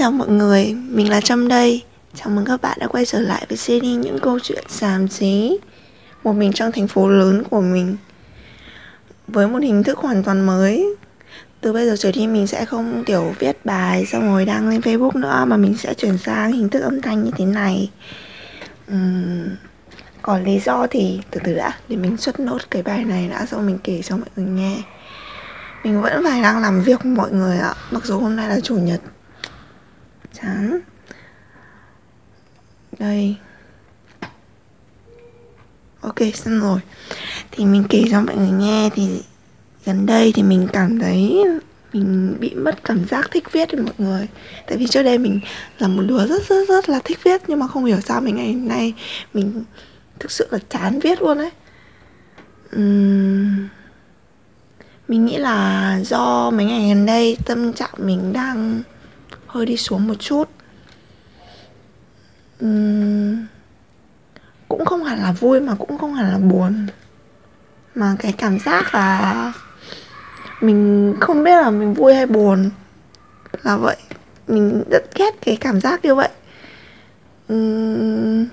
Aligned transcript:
chào 0.00 0.12
mọi 0.12 0.28
người, 0.28 0.74
mình 0.74 1.10
là 1.10 1.20
Trâm 1.20 1.48
đây. 1.48 1.82
Chào 2.14 2.28
mừng 2.28 2.44
các 2.44 2.62
bạn 2.62 2.78
đã 2.80 2.86
quay 2.86 3.06
trở 3.06 3.20
lại 3.20 3.46
với 3.48 3.58
series 3.58 3.98
những 3.98 4.18
câu 4.22 4.38
chuyện 4.42 4.64
xàm 4.68 5.08
xí 5.08 5.58
Một 6.24 6.32
mình 6.32 6.52
trong 6.52 6.72
thành 6.72 6.88
phố 6.88 7.08
lớn 7.08 7.42
của 7.50 7.60
mình 7.60 7.96
Với 9.28 9.48
một 9.48 9.62
hình 9.62 9.82
thức 9.82 9.98
hoàn 9.98 10.22
toàn 10.22 10.46
mới. 10.46 10.86
Từ 11.60 11.72
bây 11.72 11.86
giờ 11.86 11.96
trở 11.98 12.12
đi 12.12 12.26
mình 12.26 12.46
sẽ 12.46 12.64
không 12.64 13.04
kiểu 13.06 13.34
viết 13.38 13.64
bài 13.64 14.06
xong 14.06 14.22
rồi 14.22 14.44
đăng 14.44 14.68
lên 14.68 14.80
Facebook 14.80 15.20
nữa 15.20 15.44
Mà 15.46 15.56
mình 15.56 15.76
sẽ 15.76 15.94
chuyển 15.94 16.18
sang 16.18 16.52
hình 16.52 16.68
thức 16.68 16.80
âm 16.80 17.02
thanh 17.02 17.24
như 17.24 17.30
thế 17.36 17.44
này. 17.44 17.90
Uhm, 18.92 19.48
Còn 20.22 20.44
lý 20.44 20.60
do 20.60 20.86
thì 20.90 21.20
từ 21.30 21.40
từ 21.44 21.54
đã 21.54 21.72
Để 21.88 21.96
mình 21.96 22.16
xuất 22.16 22.40
nốt 22.40 22.58
cái 22.70 22.82
bài 22.82 23.04
này 23.04 23.28
đã 23.28 23.46
xong 23.46 23.66
mình 23.66 23.78
kể 23.84 24.00
cho 24.02 24.16
mọi 24.16 24.28
người 24.36 24.46
nghe. 24.46 24.76
Mình 25.84 26.02
vẫn 26.02 26.22
phải 26.24 26.42
đang 26.42 26.60
làm 26.60 26.82
việc 26.82 27.04
mọi 27.04 27.32
người 27.32 27.58
ạ 27.58 27.74
Mặc 27.90 28.04
dù 28.04 28.18
hôm 28.20 28.36
nay 28.36 28.48
là 28.48 28.60
chủ 28.60 28.76
nhật 28.76 29.00
chán 30.32 30.80
đây. 32.98 33.36
Ok 36.00 36.18
xong 36.34 36.60
rồi. 36.60 36.80
Thì 37.50 37.64
mình 37.64 37.84
kể 37.88 38.04
cho 38.10 38.20
mọi 38.20 38.36
người 38.36 38.50
nghe 38.50 38.90
thì 38.94 39.22
gần 39.84 40.06
đây 40.06 40.32
thì 40.34 40.42
mình 40.42 40.68
cảm 40.72 40.98
thấy 40.98 41.44
mình 41.92 42.36
bị 42.40 42.54
mất 42.54 42.84
cảm 42.84 43.04
giác 43.04 43.30
thích 43.30 43.52
viết 43.52 43.72
với 43.72 43.80
mọi 43.80 43.94
người. 43.98 44.28
Tại 44.66 44.78
vì 44.78 44.86
trước 44.86 45.02
đây 45.02 45.18
mình 45.18 45.40
là 45.78 45.88
một 45.88 46.02
đứa 46.02 46.26
rất 46.26 46.48
rất 46.48 46.68
rất 46.68 46.88
là 46.88 47.00
thích 47.04 47.18
viết 47.24 47.42
nhưng 47.46 47.58
mà 47.58 47.66
không 47.66 47.84
hiểu 47.84 48.00
sao 48.00 48.20
mình 48.20 48.36
ngày 48.36 48.54
nay 48.54 48.94
mình 49.34 49.64
thực 50.18 50.30
sự 50.30 50.48
là 50.50 50.58
chán 50.68 51.00
viết 51.00 51.22
luôn 51.22 51.38
đấy 51.38 51.50
uhm, 52.76 53.68
mình 55.08 55.26
nghĩ 55.26 55.36
là 55.36 56.00
do 56.04 56.50
mấy 56.50 56.64
ngày 56.64 56.88
gần 56.88 57.06
đây 57.06 57.36
tâm 57.44 57.72
trạng 57.72 57.94
mình 57.98 58.32
đang 58.32 58.82
hơi 59.50 59.66
đi 59.66 59.76
xuống 59.76 60.08
một 60.08 60.14
chút. 60.18 60.48
Uhm, 62.64 63.46
cũng 64.68 64.84
không 64.84 65.04
hẳn 65.04 65.18
là 65.18 65.32
vui 65.32 65.60
mà 65.60 65.74
cũng 65.78 65.98
không 65.98 66.14
hẳn 66.14 66.32
là 66.32 66.38
buồn. 66.38 66.86
Mà 67.94 68.16
cái 68.18 68.32
cảm 68.32 68.58
giác 68.58 68.94
là 68.94 69.52
mình 70.60 71.14
không 71.20 71.44
biết 71.44 71.62
là 71.62 71.70
mình 71.70 71.94
vui 71.94 72.14
hay 72.14 72.26
buồn 72.26 72.70
là 73.62 73.76
vậy. 73.76 73.96
Mình 74.48 74.82
rất 74.90 75.02
ghét 75.14 75.34
cái 75.40 75.56
cảm 75.56 75.80
giác 75.80 76.04
như 76.04 76.14
vậy. 76.14 76.28
Uhm, 77.52 78.46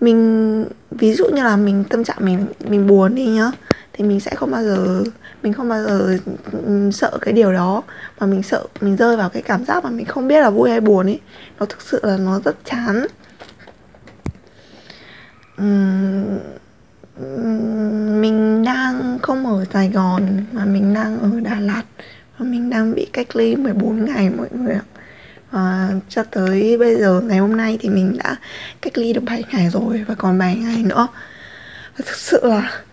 mình 0.00 0.64
ví 0.90 1.14
dụ 1.14 1.24
như 1.24 1.42
là 1.42 1.56
mình 1.56 1.84
tâm 1.90 2.04
trạng 2.04 2.18
mình 2.20 2.46
mình 2.68 2.86
buồn 2.86 3.14
đi 3.14 3.26
nhá 3.26 3.50
thì 3.92 4.04
mình 4.04 4.20
sẽ 4.20 4.34
không 4.34 4.50
bao 4.50 4.62
giờ 4.62 5.02
mình 5.44 5.52
không 5.52 5.68
bao 5.68 5.82
giờ 5.84 6.18
ừ, 6.52 6.90
sợ 6.92 7.18
cái 7.20 7.34
điều 7.34 7.52
đó. 7.52 7.82
Mà 8.20 8.26
mình 8.26 8.42
sợ 8.42 8.64
mình 8.80 8.96
rơi 8.96 9.16
vào 9.16 9.28
cái 9.28 9.42
cảm 9.42 9.64
giác 9.64 9.84
mà 9.84 9.90
mình 9.90 10.06
không 10.06 10.28
biết 10.28 10.40
là 10.40 10.50
vui 10.50 10.70
hay 10.70 10.80
buồn 10.80 11.06
ấy. 11.06 11.20
Nó 11.60 11.66
thực 11.66 11.82
sự 11.82 12.00
là 12.02 12.16
nó 12.16 12.40
rất 12.40 12.56
chán. 12.64 13.06
Uhm, 15.62 16.38
mình 18.20 18.64
đang 18.64 19.18
không 19.22 19.46
ở 19.46 19.64
Sài 19.72 19.88
Gòn 19.88 20.44
mà 20.52 20.64
mình 20.64 20.94
đang 20.94 21.18
ở 21.18 21.40
Đà 21.40 21.60
Lạt. 21.60 21.82
Và 22.38 22.44
mình 22.44 22.70
đang 22.70 22.94
bị 22.94 23.06
cách 23.12 23.36
ly 23.36 23.56
14 23.56 24.04
ngày 24.04 24.30
mọi 24.30 24.48
người 24.50 24.74
ạ. 24.74 24.82
Và 25.50 25.90
cho 26.08 26.22
tới 26.22 26.78
bây 26.78 26.96
giờ 26.96 27.20
ngày 27.20 27.38
hôm 27.38 27.56
nay 27.56 27.78
thì 27.80 27.88
mình 27.88 28.16
đã 28.24 28.36
cách 28.82 28.98
ly 28.98 29.12
được 29.12 29.22
7 29.26 29.44
ngày 29.52 29.70
rồi 29.70 30.04
và 30.08 30.14
còn 30.14 30.38
7 30.38 30.56
ngày 30.56 30.82
nữa. 30.82 31.06
Và 31.98 32.04
thực 32.06 32.16
sự 32.16 32.40
là 32.42 32.83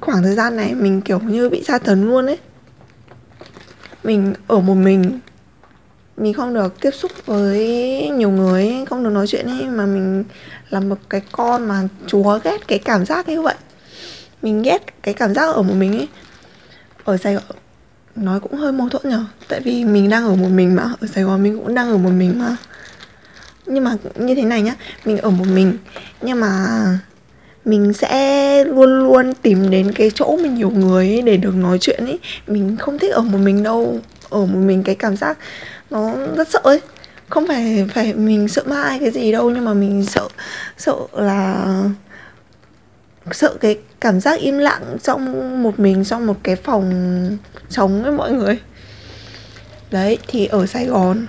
khoảng 0.00 0.22
thời 0.22 0.34
gian 0.34 0.56
này 0.56 0.74
mình 0.74 1.00
kiểu 1.00 1.18
như 1.18 1.50
bị 1.50 1.62
tra 1.66 1.78
tấn 1.78 2.06
luôn 2.06 2.26
ấy. 2.26 2.38
Mình 4.04 4.34
ở 4.46 4.60
một 4.60 4.74
mình. 4.74 5.20
Mình 6.16 6.34
không 6.34 6.54
được 6.54 6.80
tiếp 6.80 6.90
xúc 6.90 7.12
với 7.26 7.58
nhiều 8.10 8.30
người 8.30 8.62
ấy, 8.68 8.86
không 8.86 9.04
được 9.04 9.10
nói 9.10 9.26
chuyện 9.26 9.46
ấy 9.46 9.64
mà 9.64 9.86
mình 9.86 10.24
là 10.70 10.80
một 10.80 10.98
cái 11.10 11.20
con 11.32 11.68
mà 11.68 11.88
chúa 12.06 12.38
ghét 12.44 12.68
cái 12.68 12.78
cảm 12.78 13.06
giác 13.06 13.28
như 13.28 13.42
vậy. 13.42 13.54
Mình 14.42 14.62
ghét 14.62 15.02
cái 15.02 15.14
cảm 15.14 15.34
giác 15.34 15.54
ở 15.54 15.62
một 15.62 15.74
mình 15.74 15.92
ấy. 15.96 16.08
Ở 17.04 17.16
sài 17.16 17.34
gòn 17.34 17.42
nói 18.16 18.40
cũng 18.40 18.54
hơi 18.54 18.72
mâu 18.72 18.88
thuẫn 18.88 19.08
nhở 19.08 19.24
tại 19.48 19.60
vì 19.60 19.84
mình 19.84 20.10
đang 20.10 20.24
ở 20.26 20.34
một 20.34 20.48
mình 20.48 20.74
mà. 20.74 20.92
Ở 21.00 21.06
sài 21.06 21.24
gòn 21.24 21.42
mình 21.42 21.58
cũng 21.58 21.74
đang 21.74 21.90
ở 21.90 21.96
một 21.96 22.10
mình 22.10 22.38
mà. 22.38 22.56
Nhưng 23.66 23.84
mà 23.84 23.96
như 24.14 24.34
thế 24.34 24.42
này 24.42 24.62
nhá. 24.62 24.74
Mình 25.04 25.18
ở 25.18 25.30
một 25.30 25.46
mình. 25.54 25.76
Nhưng 26.22 26.40
mà 26.40 26.76
mình 27.66 27.92
sẽ 27.92 28.64
luôn 28.64 28.98
luôn 28.98 29.34
tìm 29.34 29.70
đến 29.70 29.92
cái 29.92 30.10
chỗ 30.14 30.36
mình 30.42 30.54
nhiều 30.54 30.70
người 30.70 31.06
ấy 31.06 31.22
để 31.22 31.36
được 31.36 31.54
nói 31.54 31.78
chuyện 31.80 32.04
ấy. 32.04 32.18
Mình 32.46 32.76
không 32.76 32.98
thích 32.98 33.12
ở 33.12 33.20
một 33.20 33.38
mình 33.38 33.62
đâu. 33.62 34.00
Ở 34.30 34.38
một 34.38 34.58
mình 34.58 34.82
cái 34.82 34.94
cảm 34.94 35.16
giác 35.16 35.38
nó 35.90 36.12
rất 36.36 36.48
sợ 36.48 36.60
ấy. 36.62 36.80
Không 37.28 37.46
phải 37.48 37.86
phải 37.94 38.14
mình 38.14 38.48
sợ 38.48 38.62
ma 38.66 38.82
hay 38.82 38.98
cái 38.98 39.10
gì 39.10 39.32
đâu, 39.32 39.50
nhưng 39.50 39.64
mà 39.64 39.74
mình 39.74 40.04
sợ 40.04 40.28
sợ 40.78 40.94
là, 41.12 41.64
sợ 43.32 43.54
cái 43.60 43.78
cảm 44.00 44.20
giác 44.20 44.40
im 44.40 44.58
lặng 44.58 44.96
trong 45.02 45.62
một 45.62 45.80
mình, 45.80 46.04
trong 46.04 46.26
một 46.26 46.36
cái 46.42 46.56
phòng 46.56 46.90
trống 47.70 48.02
với 48.02 48.12
mọi 48.12 48.32
người. 48.32 48.58
Đấy, 49.90 50.18
thì 50.28 50.46
ở 50.46 50.66
sài 50.66 50.86
gòn 50.86 51.26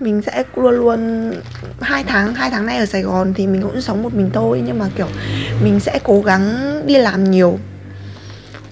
mình 0.00 0.22
sẽ 0.22 0.44
luôn 0.56 0.74
luôn, 0.74 1.32
hai 1.80 2.04
tháng 2.04 2.34
hai 2.34 2.50
tháng 2.50 2.66
nay 2.66 2.78
ở 2.78 2.86
Sài 2.86 3.02
Gòn 3.02 3.34
thì 3.34 3.46
mình 3.46 3.62
cũng 3.62 3.80
sống 3.80 4.02
một 4.02 4.14
mình 4.14 4.30
thôi, 4.32 4.62
nhưng 4.66 4.78
mà, 4.78 4.88
kiểu, 4.96 5.06
mình 5.62 5.80
sẽ 5.80 5.98
cố 6.04 6.20
gắng 6.20 6.52
đi 6.86 6.98
làm 6.98 7.30
nhiều. 7.30 7.58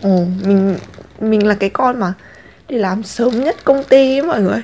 Ồ, 0.03 0.25
mình 0.44 0.77
mình 1.21 1.47
là 1.47 1.55
cái 1.55 1.71
con 1.71 2.00
mà 2.00 2.12
đi 2.69 2.78
làm 2.78 3.03
sớm 3.03 3.44
nhất 3.44 3.56
công 3.65 3.84
ty 3.84 4.19
ấy 4.19 4.22
mọi 4.22 4.43
người. 4.43 4.62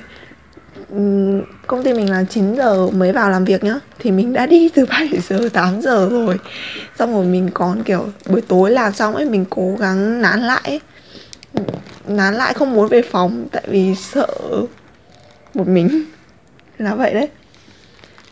Công 1.67 1.83
ty 1.83 1.93
mình 1.93 2.09
là 2.11 2.23
9 2.29 2.55
giờ 2.55 2.87
mới 2.87 3.11
vào 3.11 3.29
làm 3.29 3.45
việc 3.45 3.63
nhá, 3.63 3.79
thì 3.99 4.11
mình 4.11 4.33
đã 4.33 4.45
đi 4.45 4.69
từ 4.69 4.85
7 4.89 5.09
giờ 5.29 5.49
8 5.53 5.81
giờ 5.81 6.07
rồi. 6.11 6.39
Xong 6.99 7.13
rồi 7.13 7.25
mình 7.25 7.49
còn, 7.53 7.83
kiểu, 7.83 8.05
buổi 8.29 8.41
tối 8.41 8.71
làm 8.71 8.93
xong 8.93 9.15
ấy, 9.15 9.25
mình 9.25 9.45
cố 9.49 9.75
gắng 9.79 10.21
nán 10.21 10.41
lại 10.41 10.61
ấy. 10.63 10.81
nán 12.07 12.33
lại 12.33 12.53
không 12.53 12.73
muốn 12.73 12.87
về 12.87 13.01
phòng, 13.01 13.45
tại 13.51 13.63
vì 13.67 13.95
sợ 13.95 14.27
một 15.53 15.67
mình 15.67 16.05
là 16.77 16.95
vậy 16.95 17.13
đấy. 17.13 17.29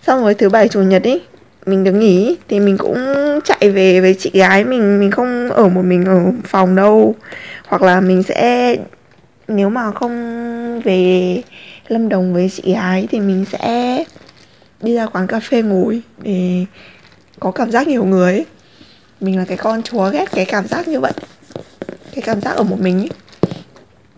Xong 0.07 0.21
rồi 0.21 0.33
thứ 0.33 0.49
bảy 0.49 0.67
chủ 0.67 0.81
nhật 0.81 1.03
ý 1.03 1.21
mình 1.65 1.83
được 1.83 1.91
nghỉ 1.91 2.37
thì 2.47 2.59
mình 2.59 2.77
cũng 2.77 2.97
chạy 3.43 3.69
về 3.69 4.01
với 4.01 4.15
chị 4.19 4.31
gái 4.33 4.63
mình. 4.63 4.99
Mình 4.99 5.11
không 5.11 5.49
ở 5.49 5.69
một 5.69 5.81
mình 5.81 6.05
ở 6.05 6.21
phòng 6.43 6.75
đâu. 6.75 7.15
Hoặc 7.67 7.81
là 7.81 8.01
mình 8.01 8.23
sẽ 8.23 8.75
nếu 9.47 9.69
mà 9.69 9.91
không 9.91 10.81
về 10.81 11.41
lâm 11.87 12.09
đồng 12.09 12.33
với 12.33 12.49
chị 12.49 12.73
gái 12.73 13.07
thì 13.11 13.19
mình 13.19 13.45
sẽ 13.51 14.03
đi 14.81 14.95
ra 14.95 15.05
quán 15.05 15.27
cà 15.27 15.39
phê 15.39 15.61
ngồi 15.61 16.01
để 16.23 16.65
có 17.39 17.51
cảm 17.51 17.71
giác 17.71 17.87
nhiều 17.87 18.05
người 18.05 18.33
ấy. 18.33 18.45
mình 19.19 19.37
là 19.37 19.45
cái 19.47 19.57
con 19.57 19.83
chúa 19.83 20.09
ghét 20.09 20.31
cái 20.31 20.45
cảm 20.45 20.67
giác 20.67 20.87
như 20.87 20.99
vậy. 20.99 21.13
Cái 22.15 22.21
cảm 22.21 22.41
giác 22.41 22.55
ở 22.55 22.63
một 22.63 22.79
mình 22.79 22.99
ấy 22.99 23.09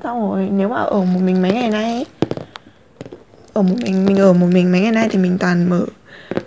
xong 0.06 0.32
rồi 0.32 0.50
nếu 0.52 0.70
mà 0.70 0.78
ở 0.78 1.00
một 1.00 1.20
mình 1.24 1.42
mấy 1.42 1.52
ngày 1.52 1.70
nay 1.70 1.94
ấy, 1.94 2.06
ở 3.56 3.62
một 3.62 3.76
mình 3.84 4.06
mình 4.06 4.18
ở 4.18 4.34
một 4.34 4.48
mình 4.52 4.72
mấy 4.72 4.82
ngày 4.82 4.92
nay 4.92 5.08
thì 5.12 5.20
mình 5.20 5.38
toàn 5.38 5.70
mở, 5.70 5.86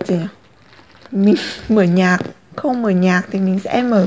gì 0.04 0.14
nhỉ? 0.14 0.24
mình 1.10 1.34
mở 1.68 1.82
nhạc. 1.82 2.18
Không 2.56 2.82
mở 2.82 2.90
nhạc 2.90 3.22
thì 3.30 3.38
mình 3.38 3.60
sẽ 3.64 3.82
mở 3.82 4.06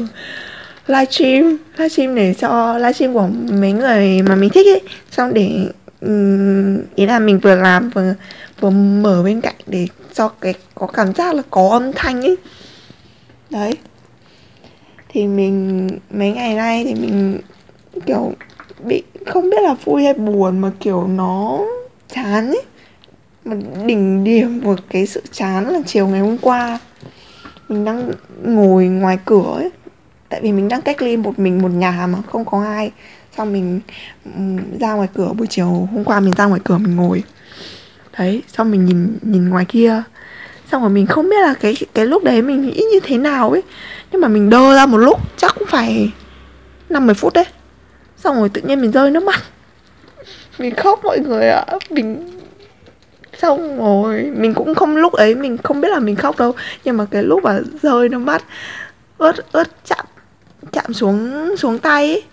livestream 0.87 1.57
livestream 1.77 2.15
để 2.15 2.33
cho 2.33 2.77
livestream 2.77 3.13
của 3.13 3.27
mấy 3.51 3.71
người 3.71 4.21
mà 4.21 4.35
mình 4.35 4.49
thích 4.49 4.67
ấy. 4.67 4.81
Xong 5.11 5.33
để 5.33 5.49
ý 6.95 7.05
là 7.05 7.19
mình 7.19 7.39
vừa 7.39 7.55
làm 7.55 7.89
vừa 7.89 8.13
vừa 8.59 8.69
mở 8.69 9.23
bên 9.23 9.41
cạnh 9.41 9.55
để 9.67 9.87
cho 10.13 10.27
cái, 10.27 10.53
có 10.75 10.87
cảm 10.87 11.13
giác 11.13 11.35
là 11.35 11.43
có 11.49 11.69
âm 11.69 11.93
thanh 11.93 12.21
ấy. 12.21 12.35
Đấy. 13.49 13.73
Thì 15.09 15.27
mình, 15.27 15.89
mấy 16.09 16.31
ngày 16.31 16.53
nay 16.53 16.83
thì 16.83 16.95
mình, 16.95 17.39
kiểu, 18.05 18.31
bị, 18.83 19.03
không 19.25 19.49
biết 19.49 19.61
là 19.61 19.75
vui 19.83 20.03
hay 20.03 20.13
buồn 20.13 20.59
mà 20.59 20.71
kiểu 20.79 21.07
nó 21.07 21.59
chán 22.13 22.47
ấy 22.47 22.61
đỉnh 23.85 24.23
điểm 24.23 24.61
của 24.63 24.75
cái 24.89 25.07
sự 25.07 25.21
chán 25.31 25.69
là 25.69 25.79
chiều 25.85 26.07
ngày 26.07 26.19
hôm 26.19 26.37
qua. 26.37 26.79
Mình 27.69 27.85
đang 27.85 28.11
ngồi 28.43 28.85
ngoài 28.85 29.17
cửa 29.25 29.53
ấy. 29.55 29.69
Tại 30.29 30.41
vì 30.43 30.51
mình 30.51 30.67
đang 30.67 30.81
cách 30.81 31.01
ly 31.01 31.17
một 31.17 31.39
mình 31.39 31.61
một 31.61 31.71
nhà 31.71 32.07
mà 32.07 32.17
không 32.31 32.45
có 32.45 32.63
ai. 32.63 32.91
Xong 33.37 33.53
mình 33.53 33.79
ừ, 34.25 34.41
ra 34.79 34.93
ngoài 34.93 35.07
cửa, 35.13 35.33
buổi 35.37 35.47
chiều 35.47 35.65
hôm 35.65 36.03
qua 36.03 36.19
mình 36.19 36.33
ra 36.33 36.45
ngoài 36.45 36.61
cửa 36.63 36.77
mình 36.77 36.95
ngồi. 36.95 37.23
Đấy, 38.19 38.43
xong 38.47 38.71
mình 38.71 38.85
nhìn 38.85 39.17
nhìn 39.21 39.49
ngoài 39.49 39.65
kia. 39.65 40.03
Xong 40.71 40.81
rồi 40.81 40.89
mình 40.89 41.05
không 41.05 41.29
biết 41.29 41.41
là 41.41 41.53
cái 41.53 41.75
cái 41.93 42.05
lúc 42.05 42.23
đấy 42.23 42.41
mình 42.41 42.61
nghĩ 42.61 42.83
như 42.91 42.99
thế 43.03 43.17
nào 43.17 43.49
ấy. 43.49 43.61
Nhưng 44.11 44.21
mà 44.21 44.27
mình 44.27 44.49
đơ 44.49 44.75
ra 44.75 44.85
một 44.85 44.97
lúc, 44.97 45.19
chắc 45.37 45.55
cũng 45.59 45.67
phải 45.67 46.11
năm 46.89 47.05
mười 47.05 47.15
phút 47.15 47.33
đấy. 47.33 47.45
Xong 48.17 48.35
rồi 48.35 48.49
tự 48.49 48.61
nhiên 48.61 48.81
mình 48.81 48.91
rơi 48.91 49.11
nước 49.11 49.23
mắt. 49.23 49.41
Mình 50.59 50.75
khóc 50.75 50.99
mọi 51.03 51.19
người 51.19 51.49
ạ. 51.49 51.63
À. 51.67 51.77
mình 51.89 52.40
xong 53.41 53.77
rồi. 53.77 54.31
Mình 54.35 54.53
cũng 54.53 54.75
không, 54.75 54.95
lúc 54.95 55.13
ấy 55.13 55.35
mình 55.35 55.57
không 55.57 55.81
biết 55.81 55.87
là 55.91 55.99
mình 55.99 56.15
khóc 56.15 56.39
đâu. 56.39 56.53
Nhưng 56.83 56.97
mà 56.97 57.05
cái 57.11 57.23
lúc 57.23 57.43
mà 57.43 57.59
rơi 57.81 58.09
nó 58.09 58.19
mắt 58.19 58.43
ướt 59.17 59.51
ướt 59.51 59.67
chạm 59.85 60.05
chạm 60.71 60.93
xuống 60.93 61.49
xuống 61.57 61.79
tay 61.79 62.07
ấy. 62.07 62.23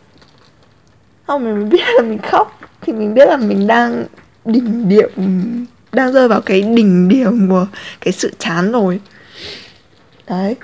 Không 1.26 1.44
mình 1.44 1.69
biết 1.69 1.84
là 1.96 2.02
mình 2.02 2.19
khóc. 2.31 2.60
Thì 2.81 2.93
mình 2.93 3.14
biết 3.14 3.28
là 3.28 3.37
mình 3.37 3.66
đang 3.66 4.05
đỉnh 4.44 4.88
điểm, 4.88 5.10
đang 5.93 6.12
rơi 6.12 6.28
vào 6.28 6.40
cái 6.40 6.62
đỉnh 6.62 7.08
điểm 7.08 7.49
của 7.49 7.66
cái 8.00 8.12
sự 8.12 8.32
chán 8.38 8.72
rồi. 8.72 9.00
Đấy. 10.28 10.56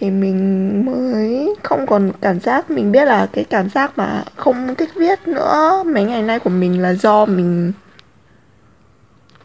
Thì 0.00 0.10
mình 0.10 0.82
mới 0.86 1.54
không 1.62 1.86
còn 1.86 2.12
cảm 2.20 2.40
giác, 2.40 2.70
mình 2.70 2.92
biết 2.92 3.04
là 3.04 3.28
cái 3.32 3.44
cảm 3.44 3.70
giác 3.70 3.98
mà 3.98 4.24
không 4.36 4.74
thích 4.74 4.90
viết 4.94 5.28
nữa 5.28 5.82
mấy 5.86 6.04
ngày 6.04 6.22
nay 6.22 6.38
của 6.38 6.50
mình 6.50 6.82
là 6.82 6.94
do 6.94 7.26
mình 7.26 7.72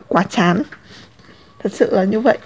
quá 0.10 0.24
chán. 0.30 0.64
Thật 1.64 1.72
sự 1.74 1.96
là 1.96 2.04
như 2.04 2.20
vậy. 2.20 2.38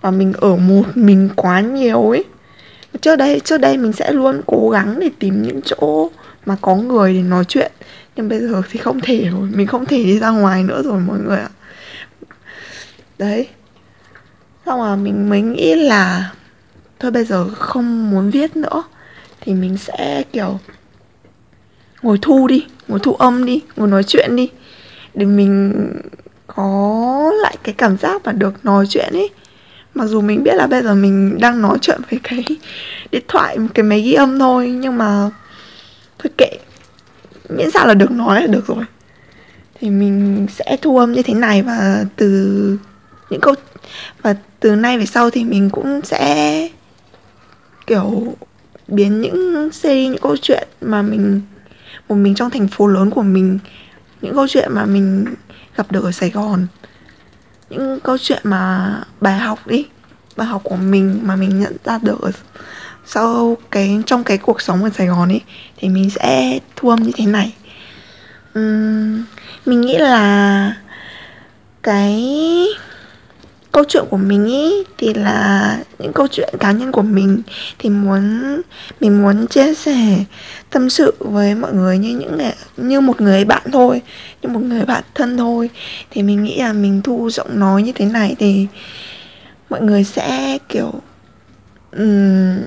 Và 0.00 0.10
mình 0.10 0.32
ở 0.32 0.56
một 0.56 0.82
mình 0.94 1.28
quá 1.36 1.60
nhiều 1.60 2.10
ấy. 2.10 2.24
Trước 3.00 3.16
đây 3.16 3.40
trước 3.40 3.58
đây 3.58 3.76
mình 3.78 3.92
sẽ 3.92 4.12
luôn 4.12 4.40
cố 4.46 4.70
gắng 4.70 5.00
để 5.00 5.10
tìm 5.18 5.42
những 5.42 5.60
chỗ 5.62 6.10
mà 6.46 6.56
có 6.60 6.76
người 6.76 7.14
để 7.14 7.22
nói 7.22 7.44
chuyện. 7.44 7.72
Nhưng 8.16 8.28
bây 8.28 8.40
giờ 8.40 8.62
thì 8.70 8.78
không 8.78 9.00
thể 9.00 9.28
rồi. 9.32 9.48
Mình 9.54 9.66
không 9.66 9.86
thể 9.86 10.04
đi 10.04 10.18
ra 10.18 10.30
ngoài 10.30 10.62
nữa 10.62 10.82
rồi 10.82 11.00
mọi 11.00 11.18
người 11.18 11.38
ạ. 11.38 11.50
Đấy. 13.18 13.48
Xong 14.66 14.80
rồi 14.80 14.96
mình 14.96 15.30
mới 15.30 15.42
nghĩ 15.42 15.74
là, 15.74 16.32
thôi 17.00 17.10
bây 17.10 17.24
giờ 17.24 17.48
không 17.54 18.10
muốn 18.10 18.30
viết 18.30 18.56
nữa, 18.56 18.82
thì 19.40 19.54
mình 19.54 19.76
sẽ, 19.76 20.24
kiểu, 20.32 20.58
ngồi 22.02 22.18
thu 22.22 22.46
đi, 22.46 22.66
ngồi 22.88 22.98
thu 23.02 23.14
âm 23.14 23.44
đi, 23.44 23.60
ngồi 23.76 23.88
nói 23.88 24.04
chuyện 24.04 24.36
đi. 24.36 24.50
Để 25.14 25.26
mình 25.26 25.72
có 26.56 27.32
lại 27.42 27.56
cái 27.62 27.74
cảm 27.78 27.96
giác 27.96 28.22
mà 28.24 28.32
được 28.32 28.64
nói 28.64 28.86
chuyện 28.88 29.12
ấy 29.12 29.30
mặc 29.94 30.06
dù 30.06 30.20
mình 30.20 30.42
biết 30.42 30.54
là 30.54 30.66
bây 30.66 30.82
giờ 30.82 30.94
mình 30.94 31.38
đang 31.40 31.62
nói 31.62 31.78
chuyện 31.80 32.00
với 32.10 32.20
cái 32.22 32.44
điện 33.10 33.22
thoại, 33.28 33.58
cái 33.74 33.84
máy 33.84 34.00
ghi 34.00 34.12
âm 34.12 34.38
thôi, 34.38 34.68
nhưng 34.68 34.98
mà 34.98 35.30
thôi 36.18 36.32
kệ. 36.38 36.58
Miễn 37.48 37.70
sao 37.70 37.86
là 37.86 37.94
được 37.94 38.10
nói 38.10 38.40
là 38.40 38.46
được 38.46 38.66
rồi. 38.66 38.84
Thì 39.74 39.90
mình 39.90 40.46
sẽ 40.50 40.76
thu 40.82 40.98
âm 40.98 41.12
như 41.12 41.22
thế 41.22 41.34
này 41.34 41.62
và 41.62 42.04
từ 42.16 42.78
những 43.30 43.40
câu, 43.40 43.54
và 44.22 44.36
từ 44.60 44.74
nay 44.74 44.98
về 44.98 45.06
sau 45.06 45.30
thì 45.30 45.44
mình 45.44 45.70
cũng 45.70 46.00
sẽ, 46.04 46.68
kiểu, 47.86 48.36
biến 48.88 49.20
những 49.20 49.68
series, 49.72 50.10
những 50.10 50.22
câu 50.22 50.36
chuyện 50.36 50.68
mà 50.80 51.02
mình, 51.02 51.40
một 52.08 52.14
mình 52.14 52.34
trong 52.34 52.50
thành 52.50 52.68
phố 52.68 52.86
lớn 52.86 53.10
của 53.10 53.22
mình 53.22 53.58
những 54.24 54.34
câu 54.34 54.48
chuyện 54.48 54.72
mà 54.72 54.84
mình 54.84 55.24
gặp 55.76 55.92
được 55.92 56.04
ở 56.04 56.12
Sài 56.12 56.30
Gòn 56.30 56.66
những 57.70 58.00
câu 58.00 58.18
chuyện 58.18 58.40
mà 58.44 58.92
bài 59.20 59.38
học 59.38 59.66
đi 59.66 59.86
bài 60.36 60.46
học 60.46 60.60
của 60.64 60.76
mình 60.76 61.20
mà 61.22 61.36
mình 61.36 61.60
nhận 61.60 61.76
ra 61.84 61.98
được 62.02 62.30
sau 63.06 63.56
cái 63.70 64.02
trong 64.06 64.24
cái 64.24 64.38
cuộc 64.38 64.60
sống 64.60 64.84
ở 64.84 64.90
Sài 64.90 65.06
Gòn 65.06 65.28
ấy 65.28 65.40
thì 65.76 65.88
mình 65.88 66.10
sẽ 66.10 66.58
thu 66.76 66.88
âm 66.88 67.02
như 67.02 67.10
thế 67.14 67.26
này. 67.26 67.54
Uhm, 68.58 69.24
mình 69.66 69.80
nghĩ 69.80 69.98
là 69.98 70.76
cái 71.82 72.26
câu 73.74 73.84
chuyện 73.88 74.04
của 74.10 74.16
mình 74.16 74.46
ý 74.46 74.84
thì 74.98 75.14
là 75.14 75.78
những 75.98 76.12
câu 76.12 76.26
chuyện 76.26 76.54
cá 76.60 76.72
nhân 76.72 76.92
của 76.92 77.02
mình 77.02 77.42
thì 77.78 77.90
muốn 77.90 78.40
mình 79.00 79.22
muốn 79.22 79.46
chia 79.46 79.74
sẻ 79.74 80.24
tâm 80.70 80.90
sự 80.90 81.14
với 81.18 81.54
mọi 81.54 81.72
người 81.72 81.98
như 81.98 82.16
những 82.18 82.38
người, 82.38 82.52
như 82.76 83.00
một 83.00 83.20
người 83.20 83.44
bạn 83.44 83.62
thôi 83.72 84.02
như 84.42 84.48
một 84.48 84.60
người 84.60 84.84
bạn 84.84 85.04
thân 85.14 85.36
thôi. 85.36 85.70
Thì 86.10 86.22
mình 86.22 86.42
nghĩ 86.42 86.58
là 86.58 86.72
mình 86.72 87.02
thu 87.02 87.30
giọng 87.30 87.60
nói 87.60 87.82
như 87.82 87.92
thế 87.92 88.06
này 88.06 88.36
thì 88.38 88.66
mọi 89.70 89.80
người 89.82 90.04
sẽ 90.04 90.58
kiểu 90.68 90.92
um, 91.96 92.58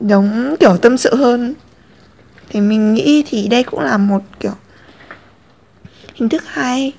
giống 0.00 0.56
kiểu 0.60 0.76
tâm 0.76 0.98
sự 0.98 1.14
hơn. 1.14 1.54
Thì 2.48 2.60
mình 2.60 2.94
nghĩ 2.94 3.24
thì 3.28 3.48
đây 3.48 3.62
cũng 3.62 3.80
là 3.80 3.96
một 3.96 4.22
kiểu 4.40 4.54
hình 6.14 6.28
thức 6.28 6.42
hay. 6.46 6.92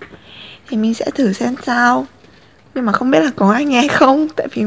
Thì 0.69 0.77
mình 0.77 0.93
sẽ 0.93 1.05
thử 1.15 1.33
xem 1.33 1.55
sao 1.65 2.07
nhưng 2.75 2.85
mà 2.85 2.91
không 2.91 3.11
biết 3.11 3.19
là 3.19 3.31
có 3.35 3.51
ai 3.51 3.65
nghe 3.65 3.87
không? 3.87 4.27
Tại 4.35 4.47
vì 4.53 4.63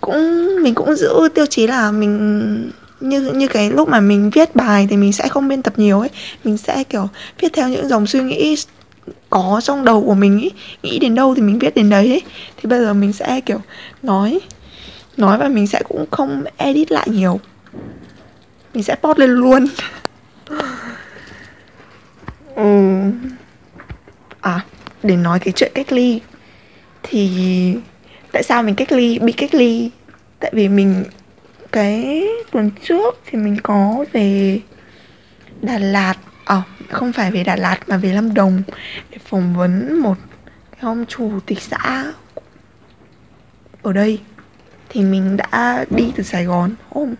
cũng, 0.00 0.48
mình 0.62 0.74
cũng 0.74 0.96
giữ 0.96 1.28
tiêu 1.34 1.46
chí 1.46 1.66
là 1.66 1.90
mình, 1.90 2.70
như 3.00 3.20
như 3.20 3.48
cái 3.48 3.70
lúc 3.70 3.88
mà 3.88 4.00
mình 4.00 4.30
viết 4.30 4.56
bài 4.56 4.86
thì 4.90 4.96
mình 4.96 5.12
sẽ 5.12 5.28
không 5.28 5.48
biên 5.48 5.62
tập 5.62 5.72
nhiều 5.76 6.00
ấy. 6.00 6.10
Mình 6.44 6.56
sẽ 6.56 6.84
kiểu 6.84 7.08
viết 7.40 7.52
theo 7.52 7.68
những 7.68 7.88
dòng 7.88 8.06
suy 8.06 8.20
nghĩ 8.20 8.56
có 9.30 9.60
trong 9.62 9.84
đầu 9.84 10.04
của 10.04 10.14
mình 10.14 10.40
ý. 10.40 10.50
Nghĩ 10.82 10.98
đến 10.98 11.14
đâu 11.14 11.34
thì 11.34 11.42
mình 11.42 11.58
viết 11.58 11.74
đến 11.74 11.90
đấy 11.90 12.04
ý. 12.04 12.20
thì 12.56 12.68
bây 12.68 12.80
giờ 12.80 12.94
mình 12.94 13.12
sẽ 13.12 13.40
kiểu 13.40 13.60
nói 14.02 14.40
nói 15.16 15.38
và 15.38 15.48
mình 15.48 15.66
sẽ 15.66 15.82
cũng 15.88 16.06
không 16.10 16.44
edit 16.56 16.92
lại 16.92 17.08
nhiều. 17.10 17.40
Mình 18.74 18.82
sẽ 18.82 18.94
post 18.94 19.18
lên 19.18 19.30
luôn. 19.30 19.66
Ừ. 22.54 22.64
à 24.40 24.64
để 25.02 25.16
nói 25.16 25.40
cái 25.40 25.52
chuyện 25.56 25.72
cách 25.74 25.92
ly 25.92 26.20
thì 27.02 27.76
tại 28.32 28.42
sao 28.42 28.62
mình 28.62 28.74
cách 28.74 28.92
ly 28.92 29.18
bị 29.18 29.32
cách 29.32 29.54
ly? 29.54 29.90
Tại 30.40 30.50
vì 30.54 30.68
mình 30.68 31.04
cái 31.72 32.24
tuần 32.50 32.70
trước 32.82 33.20
thì 33.26 33.38
mình 33.38 33.56
có 33.62 34.04
về 34.12 34.60
Đà 35.62 35.78
Lạt. 35.78 36.14
À, 36.44 36.62
không 36.90 37.12
phải 37.12 37.30
về 37.30 37.44
Đà 37.44 37.56
Lạt 37.56 37.78
mà 37.86 37.96
về 37.96 38.12
Lâm 38.12 38.34
Đồng 38.34 38.62
để 39.10 39.18
phỏng 39.24 39.56
vấn 39.56 40.00
một 40.00 40.14
cái 40.70 40.80
ông 40.80 41.04
chủ 41.08 41.30
tịch 41.46 41.60
xã 41.60 42.12
ở 43.82 43.92
đây. 43.92 44.18
Thì 44.88 45.00
mình 45.00 45.36
đã 45.36 45.84
đi 45.90 46.12
từ 46.16 46.22
Sài 46.22 46.44
Gòn 46.44 46.74
hôm 46.90 47.14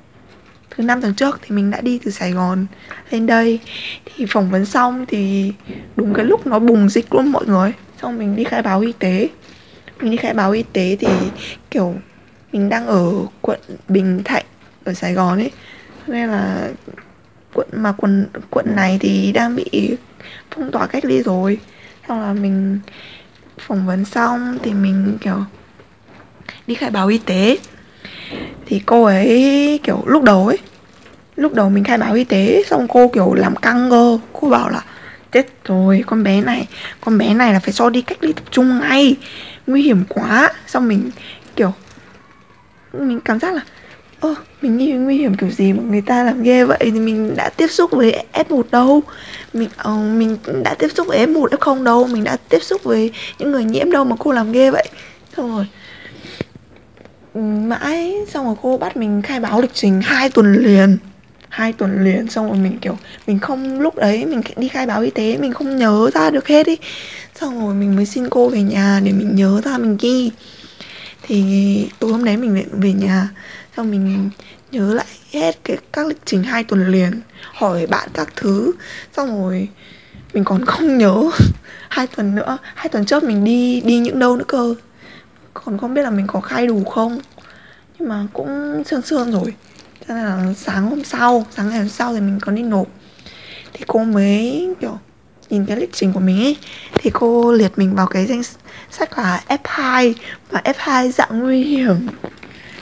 thứ 0.71 0.85
năm 0.85 1.03
tuần 1.03 1.15
trước 1.15 1.41
thì 1.43 1.57
mình 1.57 1.71
đã 1.71 1.81
đi 1.81 2.01
từ 2.05 2.11
Sài 2.11 2.33
Gòn 2.33 2.67
lên 3.11 3.27
đây. 3.27 3.61
Thì 4.05 4.27
phỏng 4.29 4.51
vấn 4.51 4.67
xong 4.67 5.07
thì 5.09 5.53
đúng 5.97 6.15
cái 6.15 6.25
lúc 6.25 6.47
nó 6.47 6.59
bùng 6.59 6.89
dịch 6.89 7.15
luôn 7.15 7.33
mọi 7.33 7.47
người. 7.47 7.73
Xong 8.03 8.19
mình 8.19 8.37
đi 8.37 8.45
khai 8.45 8.63
báo 8.63 8.81
y 8.81 8.93
tế 8.93 9.29
mình 10.01 10.11
đi 10.11 10.17
khai 10.17 10.35
báo 10.35 10.53
y 10.53 10.63
tế 10.63 10.97
thì, 11.01 11.09
kiểu, 11.71 11.95
mình 12.53 12.69
đang 12.69 12.87
ở 12.87 13.13
quận 13.41 13.61
Bình 13.89 14.23
Thạnh, 14.25 14.45
ở 14.85 14.95
Sài 14.95 15.15
Gòn 15.15 15.39
ấy. 15.39 15.51
Nên 16.07 16.29
là 16.29 16.69
quận, 17.55 17.69
mà 17.73 17.93
quận 17.93 18.27
quận 18.51 18.67
này 18.77 18.99
thì 19.01 19.33
đang 19.33 19.57
bị 19.57 19.97
phong 20.51 20.71
tỏa 20.71 20.87
cách 20.87 21.05
ly 21.05 21.23
rồi. 21.23 21.59
Xong 22.09 22.21
là 22.21 22.33
mình 22.33 22.79
phỏng 23.59 23.87
vấn 23.87 24.05
xong 24.05 24.59
thì 24.63 24.73
mình, 24.73 25.19
kiểu, 25.21 25.45
đi 26.67 26.75
khai 26.75 26.91
báo 26.91 27.09
y 27.09 27.19
tế. 27.19 27.59
Thì 28.67 28.83
cô 28.87 29.05
ấy, 29.05 29.81
kiểu, 29.83 30.03
lúc 30.07 30.23
đầu 30.23 30.47
ấy, 30.47 30.59
lúc 31.37 31.55
đầu 31.55 31.71
mình 31.71 31.85
khai 31.85 31.99
báo 31.99 32.15
y 32.15 32.25
tế, 32.25 32.63
xong 32.67 32.89
cô, 32.89 33.09
kiểu, 33.09 33.35
làm 33.35 33.57
căng 33.57 33.91
cơ. 33.91 34.19
Cô 34.33 34.49
bảo 34.49 34.69
là, 34.69 34.85
chết 35.33 35.65
rồi, 35.65 36.05
con 36.07 36.23
bé 36.23 36.41
này, 36.41 36.69
con 37.01 37.19
bé 37.19 37.35
này 37.35 37.53
là 37.53 37.61
phải 37.61 37.73
cho 37.73 37.91
đi 37.91 38.03
cách 38.03 38.19
ly 38.21 38.33
tập 38.33 38.45
trung 38.51 38.81
ngay 38.81 39.17
nguy 39.69 39.83
hiểm 39.83 40.05
quá. 40.09 40.53
Xong 40.67 40.89
mình 40.89 41.11
kiểu 41.57 41.73
mình 42.93 43.21
cảm 43.21 43.41
giác 43.41 43.55
là 43.55 43.61
ô, 44.21 44.35
mình 44.63 44.77
nghĩ 44.77 44.93
nguy 44.93 45.17
hiểm 45.19 45.35
kiểu 45.35 45.51
gì 45.51 45.73
mà 45.73 45.83
người 45.83 46.01
ta 46.01 46.25
làm 46.25 46.43
ghê 46.43 46.65
vậy? 46.65 46.79
Thì 46.81 46.91
mình 46.91 47.37
đã 47.37 47.49
tiếp 47.49 47.69
xúc 47.69 47.91
với 47.91 48.25
F1 48.33 48.63
đâu. 48.71 49.03
Mình 49.53 49.69
uh, 49.89 50.19
mình 50.19 50.37
đã 50.65 50.75
tiếp 50.79 50.89
xúc 50.95 51.07
với 51.07 51.27
F1 51.27 51.49
F0 51.49 51.85
đâu. 51.85 52.07
Mình 52.07 52.25
đã 52.25 52.37
tiếp 52.49 52.63
xúc 52.63 52.85
với 52.85 53.13
những 53.39 53.53
người 53.53 53.65
nhiễm 53.65 53.91
đâu 53.91 54.05
mà 54.05 54.17
cô 54.19 54.33
làm 54.33 54.53
ghê 54.53 54.71
vậy. 54.71 54.89
Xong 55.37 55.57
rồi 55.57 55.67
ừ, 57.35 57.41
mãi 57.41 58.15
xong 58.29 58.47
rồi 58.47 58.55
cô 58.63 58.79
bắt 58.79 58.97
mình 58.97 59.23
khai 59.23 59.41
báo 59.41 59.61
lịch 59.61 59.75
trình 59.75 60.01
hai 60.05 60.31
tuần 60.31 60.55
liền 60.55 60.99
hai 61.49 61.73
tuần 61.73 62.05
liền 62.05 62.31
xong 62.31 62.49
rồi 62.49 62.57
mình 62.57 62.79
kiểu 62.79 62.97
mình 63.27 63.39
không 63.39 63.81
lúc 63.81 63.97
đấy 63.97 64.27
mình 64.27 64.41
đi 64.57 64.69
khai 64.69 64.87
báo 64.87 65.03
y 65.03 65.11
tế 65.11 65.37
mình 65.37 65.53
không 65.53 65.77
nhớ 65.77 66.11
ra 66.15 66.31
được 66.31 66.49
hết 66.49 66.67
ý. 66.67 66.77
Xong 67.41 67.61
rồi 67.61 67.75
mình 67.75 67.97
mới 67.97 68.07
xin 68.07 68.29
cô 68.29 68.49
về 68.49 68.63
nhà 68.63 69.01
để 69.05 69.13
mình 69.13 69.37
nhớ 69.37 69.61
ra 69.65 69.79
mình 69.79 69.97
ghi. 70.01 70.31
Thì 71.23 71.89
tối 71.99 72.13
hôm 72.13 72.25
đấy 72.25 72.37
mình 72.37 72.55
về, 72.55 72.65
về 72.73 72.93
nhà 72.93 73.29
xong 73.77 73.91
mình 73.91 74.31
nhớ 74.71 74.95
lại 74.95 75.07
hết 75.33 75.59
cái 75.65 75.77
các 75.93 76.07
lịch 76.07 76.21
trình 76.25 76.43
hai 76.43 76.65
tuần 76.65 76.89
liền 76.89 77.21
hỏi 77.53 77.87
bạn 77.87 78.09
các 78.15 78.29
thứ. 78.37 78.73
Xong 79.17 79.43
rồi 79.43 79.69
mình 80.35 80.45
còn 80.45 80.65
không 80.65 80.99
nhớ 80.99 81.31
hai 81.89 82.07
tuần 82.07 82.35
nữa 82.35 82.59
hai 82.75 82.89
tuần 82.89 83.07
trước 83.07 83.25
mình 83.25 83.45
đi 83.45 83.81
đi 83.81 83.99
những 83.99 84.19
đâu 84.19 84.37
nữa 84.37 84.45
cơ. 84.49 84.75
Còn 85.55 85.79
không 85.79 85.95
biết 85.95 86.03
là 86.03 86.11
mình 86.11 86.27
có 86.27 86.41
khai 86.41 86.67
đủ 86.67 86.85
không. 86.85 87.19
Nhưng 87.99 88.09
mà 88.09 88.27
cũng 88.33 88.83
sương 88.87 89.03
sương 89.03 89.33
rồi 89.33 89.55
thế 90.09 90.15
nên 90.15 90.25
là 90.25 90.55
sáng 90.57 90.91
hôm 90.91 91.05
sau 91.05 91.47
sáng 91.51 91.69
ngày 91.69 91.79
hôm 91.79 91.89
sau 91.89 92.15
thì 92.15 92.21
mình 92.21 92.39
còn 92.41 92.55
đi 92.55 92.63
nộp. 92.63 92.87
Thì 93.73 93.85
cô 93.87 94.05
mới 94.05 94.69
kiểu 94.81 94.99
nhìn 95.51 95.67
cái 95.67 95.77
lịch 95.77 95.93
trình 95.93 96.13
của 96.13 96.21
mình 96.21 96.43
ấy 96.43 96.57
thì 96.95 97.11
cô 97.15 97.53
liệt 97.53 97.73
mình 97.77 97.95
vào 97.95 98.07
cái 98.07 98.27
danh 98.27 98.43
sách 98.91 99.19
là 99.19 99.43
F2 99.49 100.15
và 100.51 100.63
F2 100.65 101.11
dạng 101.11 101.39
nguy 101.41 101.63
hiểm. 101.63 102.07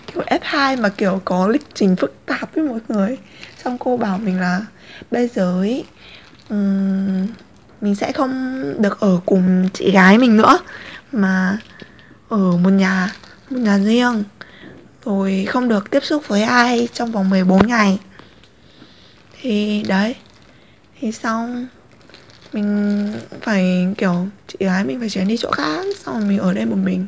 Kiểu 0.07 0.23
F2 0.23 0.81
mà 0.81 0.89
kiểu 0.89 1.21
có 1.25 1.49
lịch 1.49 1.67
trình 1.75 1.97
phức 1.97 2.27
tạp 2.27 2.55
với 2.55 2.65
mọi 2.65 2.81
người 2.89 3.19
xong 3.65 3.79
cô 3.79 3.97
bảo 3.97 4.19
mình 4.19 4.41
là 4.41 4.61
bây 5.11 5.29
giờ 5.29 5.61
ấy 5.61 5.85
um, 6.49 7.27
mình 7.81 7.95
sẽ 7.95 8.13
không 8.13 8.63
được 8.83 9.01
ở 9.01 9.21
cùng 9.27 9.69
chị 9.73 9.91
gái 9.91 10.19
mình 10.19 10.37
nữa 10.37 10.59
mà 11.13 11.59
ở 12.29 12.57
một 12.57 12.71
nhà 12.71 13.13
một 13.51 13.59
nhà 13.59 13.79
riêng 13.79 14.25
rồi 15.07 15.45
không 15.49 15.69
được 15.69 15.91
tiếp 15.91 16.05
xúc 16.05 16.29
với 16.29 16.43
ai 16.43 16.89
trong 16.93 17.13
vòng 17.13 17.31
14 17.31 17.67
ngày. 17.67 17.99
Thì 19.41 19.83
đấy. 19.89 20.15
Thì 21.01 21.13
xong, 21.13 21.67
mình 22.53 23.13
phải, 23.41 23.87
kiểu, 23.99 24.27
chị 24.47 24.57
gái 24.61 24.85
mình 24.85 25.01
phải 25.01 25.11
chuyển 25.11 25.29
đi 25.29 25.37
chỗ 25.37 25.51
khác, 25.51 25.87
xong 25.99 26.19
rồi 26.19 26.29
mình 26.29 26.39
ở 26.39 26.53
đây 26.53 26.67
một 26.67 26.77
mình. 26.85 27.07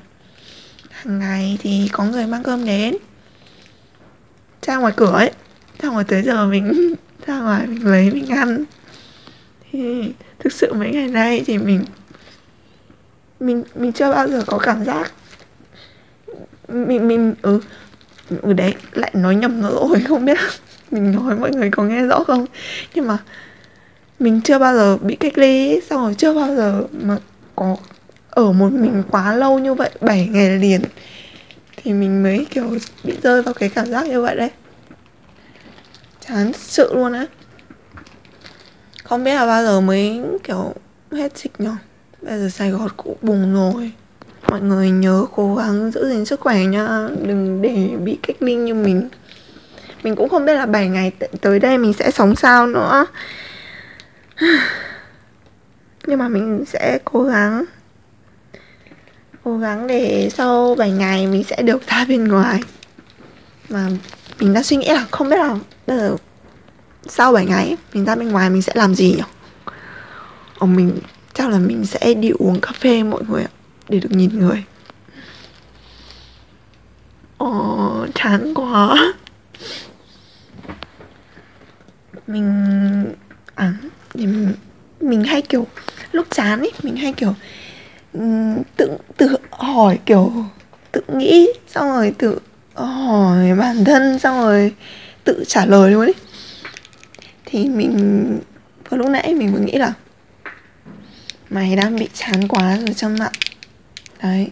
Hàng 0.90 1.18
ngày 1.18 1.58
thì 1.60 1.88
có 1.92 2.04
người 2.04 2.26
mang 2.26 2.42
cơm 2.42 2.66
đến. 2.66 2.96
Ra 4.62 4.76
ngoài 4.76 4.92
cửa 4.96 5.12
ấy. 5.12 5.30
Ra 5.80 5.88
ngoài 5.88 6.04
tới 6.08 6.22
giờ 6.22 6.46
mình, 6.46 6.94
ra 7.26 7.40
ngoài 7.40 7.66
mình 7.66 7.86
lấy, 7.86 8.10
mình 8.10 8.28
ăn. 8.28 8.64
Thì 9.72 10.12
thực 10.38 10.52
sự 10.52 10.72
mấy 10.72 10.90
ngày 10.90 11.08
nay 11.08 11.42
thì 11.46 11.58
mình 11.58 11.84
mình 13.40 13.64
mình 13.74 13.92
chưa 13.92 14.12
bao 14.12 14.28
giờ 14.28 14.42
có 14.46 14.58
cảm 14.58 14.84
giác, 14.84 15.12
mình 16.68 17.08
mình 17.08 17.34
ừ 17.42 17.60
ừ 18.42 18.52
đấy, 18.52 18.74
lại 18.92 19.10
nói 19.14 19.34
nhầm 19.34 19.60
ngữ 19.60 19.78
rồi, 19.88 20.00
không 20.08 20.24
biết 20.24 20.38
mình 20.90 21.12
nói 21.12 21.36
mọi 21.36 21.50
người 21.50 21.70
có 21.70 21.82
nghe 21.82 22.02
rõ 22.02 22.24
không? 22.24 22.46
Nhưng 22.94 23.06
mà 23.06 23.18
mình 24.18 24.40
chưa 24.44 24.58
bao 24.58 24.74
giờ 24.74 24.96
bị 24.96 25.16
cách 25.16 25.38
ly 25.38 25.80
xong 25.80 26.02
rồi 26.02 26.14
chưa 26.14 26.34
bao 26.34 26.56
giờ 26.56 26.82
mà 26.92 27.18
có 27.56 27.76
ở 28.30 28.52
một 28.52 28.72
mình 28.72 29.02
quá 29.10 29.34
lâu 29.34 29.58
như 29.58 29.74
vậy 29.74 29.90
7 30.00 30.28
ngày 30.32 30.50
liền, 30.50 30.80
thì 31.76 31.92
mình 31.92 32.22
mới 32.22 32.46
kiểu 32.50 32.78
bị 33.04 33.14
rơi 33.22 33.42
vào 33.42 33.54
cái 33.54 33.68
cảm 33.68 33.86
giác 33.86 34.06
như 34.06 34.22
vậy 34.22 34.36
đấy. 34.36 34.50
Chán 36.28 36.52
sự 36.52 36.94
luôn 36.94 37.12
á. 37.12 37.26
Không 39.04 39.24
biết 39.24 39.34
là 39.34 39.46
bao 39.46 39.62
giờ 39.64 39.80
mới 39.80 40.22
kiểu 40.44 40.74
hết 41.12 41.38
dịch 41.38 41.52
nhở? 41.58 41.74
Bây 42.22 42.38
giờ 42.38 42.48
sài 42.48 42.70
gòn 42.70 42.88
cũng 42.96 43.16
bùng 43.22 43.54
rồi 43.54 43.92
mọi 44.48 44.60
người 44.60 44.90
nhớ 44.90 45.26
cố 45.34 45.54
gắng 45.54 45.90
giữ 45.90 46.08
gìn 46.08 46.24
sức 46.24 46.40
khỏe 46.40 46.64
nha. 46.64 47.08
Đừng 47.22 47.62
để 47.62 47.88
bị 48.04 48.18
cách 48.22 48.36
ly 48.40 48.54
như 48.54 48.74
mình. 48.74 49.08
Mình 50.02 50.16
cũng 50.16 50.28
không 50.28 50.46
biết 50.46 50.54
là 50.54 50.66
7 50.66 50.88
ngày 50.88 51.12
tới 51.40 51.58
đây 51.58 51.78
mình 51.78 51.92
sẽ 51.92 52.10
sống 52.10 52.36
sao 52.36 52.66
nữa. 52.66 53.06
Nhưng 56.06 56.18
mà 56.18 56.28
mình 56.28 56.64
sẽ 56.66 56.98
cố 57.04 57.22
gắng. 57.22 57.64
Cố 59.44 59.58
gắng 59.58 59.86
để 59.86 60.30
sau 60.34 60.74
7 60.74 60.90
ngày 60.90 61.26
mình 61.26 61.44
sẽ 61.44 61.62
được 61.62 61.86
ra 61.86 62.04
bên 62.08 62.28
ngoài. 62.28 62.60
Mà 63.68 63.88
mình 64.40 64.54
đã 64.54 64.62
suy 64.62 64.76
nghĩ 64.76 64.88
là 64.88 65.06
không 65.10 65.30
biết 65.30 65.36
là 65.36 65.56
bây 65.86 65.98
giờ 65.98 66.16
sau 67.08 67.32
7 67.32 67.46
ngày 67.46 67.76
mình 67.92 68.04
ra 68.04 68.14
bên 68.14 68.28
ngoài 68.28 68.50
mình 68.50 68.62
sẽ 68.62 68.72
làm 68.76 68.94
gì 68.94 69.12
nhỉ? 69.12 69.22
Ồ, 70.58 70.66
mình 70.66 70.98
chắc 71.34 71.48
là 71.48 71.58
mình 71.58 71.86
sẽ 71.86 72.14
đi 72.14 72.30
uống 72.38 72.60
cà 72.60 72.72
phê 72.72 73.02
mọi 73.02 73.22
người 73.28 73.42
ạ 73.42 73.50
để 73.88 74.00
được 74.00 74.12
nhìn 74.12 74.38
người. 74.38 74.64
Ồ, 77.38 78.06
chán 78.14 78.54
quá. 78.54 79.14
Mình 82.26 83.14
À, 83.58 83.72
mình, 84.14 84.52
mình 85.00 85.24
hay 85.24 85.42
kiểu 85.42 85.66
Lúc 86.12 86.26
chán 86.30 86.60
ấy, 86.60 86.72
mình 86.82 86.96
hay 86.96 87.12
kiểu 87.12 87.34
Tự, 88.76 88.90
tự 89.16 89.36
hỏi 89.50 89.98
kiểu 90.06 90.32
Tự 90.92 91.00
nghĩ 91.08 91.48
Xong 91.68 91.88
rồi 91.88 92.14
tự 92.18 92.38
hỏi 92.74 93.54
bản 93.58 93.84
thân 93.84 94.18
Xong 94.18 94.40
rồi 94.40 94.74
tự 95.24 95.44
trả 95.46 95.66
lời 95.66 95.90
luôn 95.90 96.06
ấy. 96.06 96.14
Thì 97.44 97.68
mình 97.68 98.38
Vừa 98.88 98.96
lúc 98.96 99.10
nãy 99.10 99.34
mình 99.34 99.52
vừa 99.52 99.60
nghĩ 99.60 99.72
là 99.72 99.92
Mày 101.50 101.76
đang 101.76 101.96
bị 101.96 102.08
chán 102.14 102.48
quá 102.48 102.76
rồi 102.76 102.94
trong 102.94 103.16
mạng 103.18 103.32
đấy. 104.22 104.50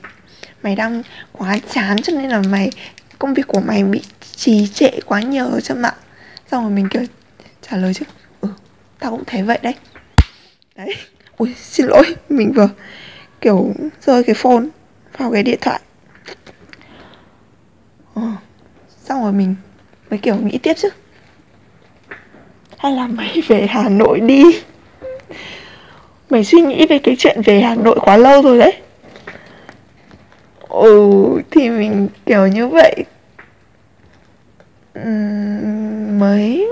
Mày 0.63 0.77
đang 0.77 1.03
quá 1.33 1.59
chán 1.73 2.03
cho 2.03 2.13
nên 2.13 2.31
là 2.31 2.43
mày 2.49 2.71
công 3.19 3.35
việc 3.35 3.47
của 3.47 3.61
mày 3.61 3.85
bị 3.85 4.03
trì 4.37 4.67
trệ 4.67 4.91
quá 5.07 5.21
nhiều 5.21 5.51
cho 5.53 5.61
trên 5.61 5.83
mạng 5.83 5.95
xong 6.51 6.63
rồi 6.63 6.73
mình 6.73 6.89
kiểu 6.89 7.03
trả 7.63 7.77
lời 7.77 7.95
chứ. 7.95 8.05
Ừ 8.41 8.49
tao 8.99 9.11
cũng 9.11 9.25
thấy 9.27 9.43
vậy 9.43 9.59
đấy. 9.63 9.75
Đấy. 10.77 10.95
Ui 11.37 11.55
xin 11.55 11.87
lỗi 11.87 12.17
mình 12.29 12.53
vừa 12.53 12.69
kiểu 13.41 13.75
rơi 14.01 14.25
cái 14.25 14.35
phone 14.35 14.65
vào 15.19 15.33
cái 15.33 15.43
điện 15.43 15.59
thoại. 15.61 15.81
Ờ, 18.15 18.23
xong 19.05 19.23
rồi 19.23 19.33
mình 19.33 19.55
mới 20.11 20.19
kiểu 20.19 20.37
nghĩ 20.37 20.59
tiếp 20.59 20.75
chứ. 20.75 20.89
Hay 22.79 22.93
là 22.93 23.07
mày 23.07 23.43
về 23.49 23.67
hà 23.67 23.89
nội 23.89 24.21
đi? 24.21 24.43
Mày 26.31 26.45
suy 26.45 26.61
nghĩ 26.61 26.87
về 26.87 26.99
cái 26.99 27.17
chuyện 27.19 27.41
về 27.45 27.61
hà 27.61 27.75
nội 27.75 27.99
quá 28.01 28.17
lâu 28.17 28.43
rồi 28.43 28.59
đấy 28.59 28.73
ừ 30.83 31.42
thì 31.50 31.71
mình 31.71 32.09
kiểu 32.26 32.47
như 32.47 32.68
vậy. 32.68 33.04
Ừ, 34.95 35.11
mới 36.18 36.68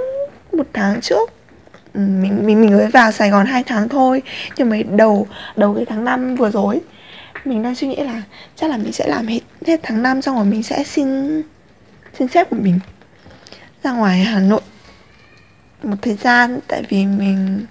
một 0.53 0.67
tháng 0.73 1.01
trước. 1.01 1.31
Ừ, 1.95 2.01
mình 2.01 2.47
mình 2.47 2.61
mình 2.61 2.77
mới 2.77 2.87
vào 2.87 3.13
Sài 3.13 3.31
Gòn 3.31 3.47
2 3.47 3.63
tháng 3.63 3.89
thôi. 3.89 4.23
Nhưng 4.57 4.71
mà 4.71 4.77
đầu 4.97 5.27
đầu 5.57 5.75
cái 5.75 5.85
tháng 5.85 6.05
5 6.05 6.37
vừa 6.37 6.51
rồi, 6.51 6.81
mình 7.45 7.63
đang 7.63 7.75
suy 7.75 7.87
nghĩ 7.87 7.97
là 7.97 8.23
chắc 8.57 8.71
là 8.71 8.77
mình 8.77 8.93
sẽ 8.93 9.09
làm 9.09 9.27
hết 9.27 9.41
hết 9.67 9.81
tháng 9.83 10.03
5 10.03 10.23
xong 10.23 10.37
rồi 10.37 10.45
mình 10.45 10.63
sẽ 10.63 10.85
xin 10.85 11.43
xin 12.19 12.29
phép 12.29 12.51
của 12.51 12.57
mình 12.57 12.81
ra 13.85 13.93
ngoài 13.93 14.19
Hà 14.19 14.41
Nội 14.41 14.61
một 15.83 15.97
thời 16.03 16.15
gian. 16.15 16.59
Tại 16.69 16.83
vì 16.89 17.07
mình 17.07 17.67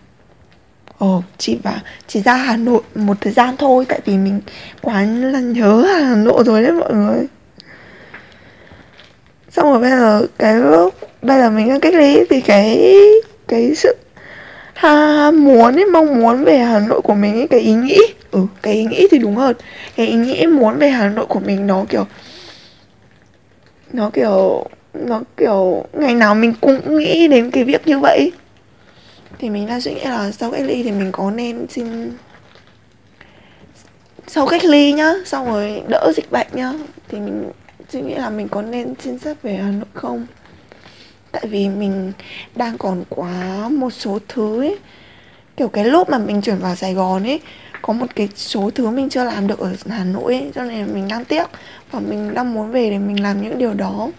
Ồ, 1.03 1.23
chị 1.37 1.57
bảo 1.63 1.79
chỉ 2.07 2.21
ra 2.21 2.33
Hà 2.33 2.57
Nội 2.57 2.81
một 2.95 3.17
thời 3.21 3.33
gian 3.33 3.57
thôi 3.57 3.85
Tại 3.89 3.99
vì 4.05 4.17
mình 4.17 4.41
quá 4.81 5.01
là 5.01 5.39
nhớ 5.39 5.85
Hà 5.99 6.15
Nội 6.15 6.43
rồi 6.45 6.63
đấy 6.63 6.71
mọi 6.71 6.93
người. 6.93 7.27
Xong 9.51 9.71
rồi 9.71 9.79
bây 9.79 9.89
giờ 9.89 10.27
cái 10.39 10.55
lúc 10.55 10.95
Bây 11.21 11.37
giờ 11.37 11.49
mình 11.49 11.69
đang 11.69 11.79
cách 11.79 11.93
ly 11.93 12.19
Thì 12.29 12.41
cái 12.41 12.95
cái 13.47 13.75
sự 13.75 13.95
ha, 14.73 15.31
muốn 15.31 15.75
ấy, 15.75 15.85
mong 15.85 16.19
muốn 16.19 16.43
về 16.43 16.57
Hà 16.57 16.79
Nội 16.79 17.01
của 17.01 17.13
mình 17.13 17.33
ấy, 17.33 17.47
cái 17.47 17.59
ý 17.59 17.73
nghĩ 17.73 17.97
Ừ, 18.31 18.39
cái 18.61 18.73
ý 18.73 18.85
nghĩ 18.85 19.07
thì 19.11 19.17
đúng 19.17 19.35
hơn. 19.35 19.55
Cái 19.95 20.07
ý 20.07 20.15
nghĩ 20.15 20.47
muốn 20.47 20.77
về 20.77 20.89
Hà 20.89 21.09
Nội 21.09 21.25
của 21.25 21.39
mình 21.39 21.67
nó 21.67 21.85
kiểu 21.89 22.05
Nó 23.93 24.09
kiểu 24.13 24.65
Nó 24.93 25.21
kiểu 25.37 25.85
Ngày 25.93 26.15
nào 26.15 26.35
mình 26.35 26.53
cũng 26.61 26.97
nghĩ 26.97 27.27
đến 27.27 27.51
cái 27.51 27.63
việc 27.63 27.87
như 27.87 27.99
vậy 27.99 28.31
thì 29.39 29.49
mình 29.49 29.67
đang 29.67 29.81
suy 29.81 29.93
nghĩ 29.93 30.03
là 30.03 30.31
sau 30.31 30.51
cách 30.51 30.65
ly 30.65 30.83
thì 30.83 30.91
mình 30.91 31.11
có 31.11 31.31
nên 31.31 31.65
xin 31.69 32.11
sau 34.27 34.47
cách 34.47 34.63
ly 34.63 34.93
nhá, 34.93 35.13
xong 35.25 35.45
rồi 35.45 35.81
đỡ 35.87 36.11
dịch 36.15 36.31
bệnh 36.31 36.47
nhá, 36.53 36.73
thì 37.07 37.19
mình 37.19 37.51
suy 37.89 38.01
nghĩ 38.01 38.15
là 38.15 38.29
mình 38.29 38.47
có 38.47 38.61
nên 38.61 38.93
xin 38.99 39.19
phép 39.19 39.37
về 39.43 39.55
hà 39.55 39.71
nội 39.71 39.89
không? 39.93 40.27
Tại 41.31 41.47
vì 41.47 41.69
mình 41.69 42.11
đang 42.55 42.77
còn 42.77 43.03
quá 43.09 43.69
một 43.69 43.89
số 43.89 44.19
thứ 44.27 44.61
ấy. 44.61 44.77
Kiểu 45.57 45.67
cái 45.67 45.85
lúc 45.85 46.09
mà 46.09 46.17
mình 46.17 46.41
chuyển 46.41 46.57
vào 46.57 46.75
sài 46.75 46.93
gòn 46.93 47.23
ấy, 47.23 47.39
có 47.81 47.93
một 47.93 48.05
cái 48.15 48.29
số 48.35 48.69
thứ 48.75 48.89
mình 48.89 49.09
chưa 49.09 49.23
làm 49.23 49.47
được 49.47 49.59
ở 49.59 49.73
hà 49.89 50.03
nội 50.03 50.33
ấy, 50.33 50.51
cho 50.55 50.63
nên 50.63 50.93
mình 50.93 51.07
đang 51.07 51.25
tiếc 51.25 51.47
và 51.91 51.99
mình 51.99 52.33
đang 52.33 52.53
muốn 52.53 52.71
về 52.71 52.89
để 52.89 52.97
mình 52.97 53.23
làm 53.23 53.41
những 53.41 53.57
điều 53.57 53.73
đó 53.73 54.09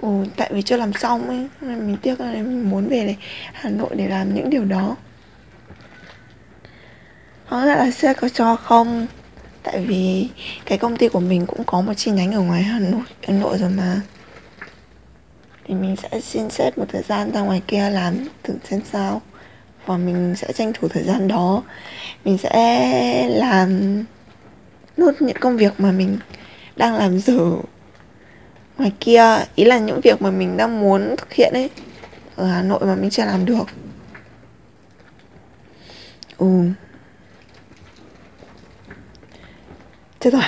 ừ, 0.00 0.08
tại 0.36 0.50
vì 0.52 0.62
chưa 0.62 0.76
làm 0.76 0.92
xong 0.92 1.28
ấy 1.28 1.48
nên 1.60 1.86
mình 1.86 1.96
tiếc 2.02 2.20
là 2.20 2.32
mình 2.32 2.70
muốn 2.70 2.88
về 2.88 3.04
này 3.04 3.16
Hà 3.52 3.70
Nội 3.70 3.90
để 3.94 4.08
làm 4.08 4.34
những 4.34 4.50
điều 4.50 4.64
đó. 4.64 4.96
Có 7.48 7.64
là 7.64 7.90
sẽ 7.90 8.14
có 8.14 8.28
cho 8.28 8.56
không? 8.56 9.06
Tại 9.62 9.84
vì 9.86 10.28
cái 10.66 10.78
công 10.78 10.96
ty 10.96 11.08
của 11.08 11.20
mình 11.20 11.46
cũng 11.46 11.64
có 11.64 11.80
một 11.80 11.92
chi 11.96 12.10
nhánh 12.10 12.32
ở 12.32 12.40
ngoài 12.40 12.62
Hà 12.62 12.78
Nội 12.78 13.02
Hà 13.22 13.34
Nội 13.34 13.58
rồi 13.58 13.70
mà. 13.70 14.00
Thì 15.64 15.74
mình 15.74 15.96
sẽ 15.96 16.20
xin 16.20 16.50
xếp 16.50 16.78
một 16.78 16.84
thời 16.88 17.02
gian 17.02 17.32
ra 17.32 17.40
ngoài 17.40 17.62
kia 17.66 17.90
làm 17.90 18.14
thử 18.42 18.54
xem 18.64 18.80
sao. 18.92 19.22
Và 19.86 19.96
mình 19.96 20.34
sẽ 20.36 20.52
tranh 20.52 20.72
thủ 20.72 20.88
thời 20.88 21.02
gian 21.02 21.28
đó. 21.28 21.62
Mình 22.24 22.38
sẽ 22.38 23.28
làm 23.28 24.02
nốt 24.96 25.12
những 25.20 25.36
công 25.40 25.56
việc 25.56 25.72
mà 25.78 25.92
mình 25.92 26.18
đang 26.76 26.94
làm 26.94 27.18
dở 27.18 27.50
ngoài 28.80 28.92
kia 29.00 29.22
ý 29.54 29.64
là 29.64 29.78
những 29.78 30.00
việc 30.00 30.22
mà 30.22 30.30
mình 30.30 30.56
đang 30.56 30.80
muốn 30.80 31.16
thực 31.16 31.32
hiện 31.32 31.52
ấy 31.52 31.70
ở 32.36 32.46
Hà 32.46 32.62
Nội 32.62 32.78
mà 32.82 32.94
mình 32.94 33.10
chưa 33.10 33.24
làm 33.24 33.44
được. 33.44 33.64
Ừ. 36.38 36.46
Chết 40.20 40.30
rồi. 40.32 40.42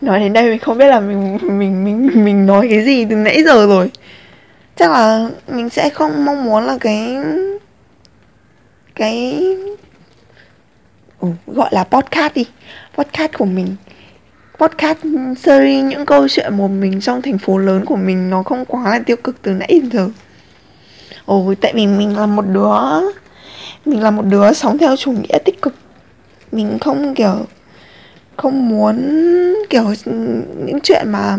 Nói 0.00 0.20
đến 0.20 0.32
đây 0.32 0.50
mình 0.50 0.58
không 0.58 0.78
biết 0.78 0.86
là 0.86 1.00
mình 1.00 1.38
mình 1.42 1.84
mình 1.84 2.24
mình 2.24 2.46
nói 2.46 2.68
cái 2.70 2.84
gì 2.84 3.04
từ 3.10 3.16
nãy 3.16 3.42
giờ 3.44 3.66
rồi. 3.66 3.90
Chắc 4.76 4.90
là 4.90 5.30
mình 5.48 5.68
sẽ 5.68 5.90
không 5.90 6.24
mong 6.24 6.44
muốn 6.44 6.64
là 6.64 6.78
cái 6.80 7.16
cái 8.94 9.42
ừ, 11.20 11.28
gọi 11.46 11.68
là 11.72 11.84
podcast 11.84 12.34
đi. 12.34 12.46
Podcast 12.94 13.32
của 13.32 13.44
mình 13.44 13.76
podcast 14.58 14.98
series, 15.36 15.84
những 15.84 16.06
câu 16.06 16.28
chuyện 16.28 16.56
một 16.56 16.68
mình 16.68 17.00
trong 17.00 17.22
thành 17.22 17.38
phố 17.38 17.58
lớn 17.58 17.84
của 17.84 17.96
mình 17.96 18.30
nó 18.30 18.42
không 18.42 18.64
quá 18.64 18.90
là 18.90 18.98
tiêu 18.98 19.16
cực 19.16 19.42
từ 19.42 19.52
nãy 19.52 19.68
đến 19.68 19.90
giờ. 19.90 20.08
Ồ, 21.24 21.54
tại 21.60 21.72
vì 21.74 21.86
mình 21.86 22.16
là 22.16 22.26
một 22.26 22.44
đứa, 22.52 22.70
mình 23.84 24.02
là 24.02 24.10
một 24.10 24.22
đứa 24.24 24.52
sống 24.52 24.78
theo 24.78 24.96
chủ 24.96 25.12
nghĩa 25.12 25.38
tích 25.44 25.62
cực. 25.62 25.74
Mình 26.52 26.78
không, 26.80 27.14
kiểu, 27.14 27.46
không 28.36 28.68
muốn, 28.68 28.96
kiểu, 29.70 29.84
những 30.66 30.78
chuyện 30.82 31.02
mà 31.06 31.36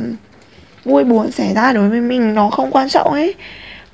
vui 0.85 1.03
buồn 1.03 1.31
xảy 1.31 1.53
ra 1.53 1.73
đối 1.73 1.89
với 1.89 2.01
mình 2.01 2.33
nó 2.33 2.49
không 2.49 2.71
quan 2.71 2.89
trọng 2.89 3.11
ấy. 3.11 3.35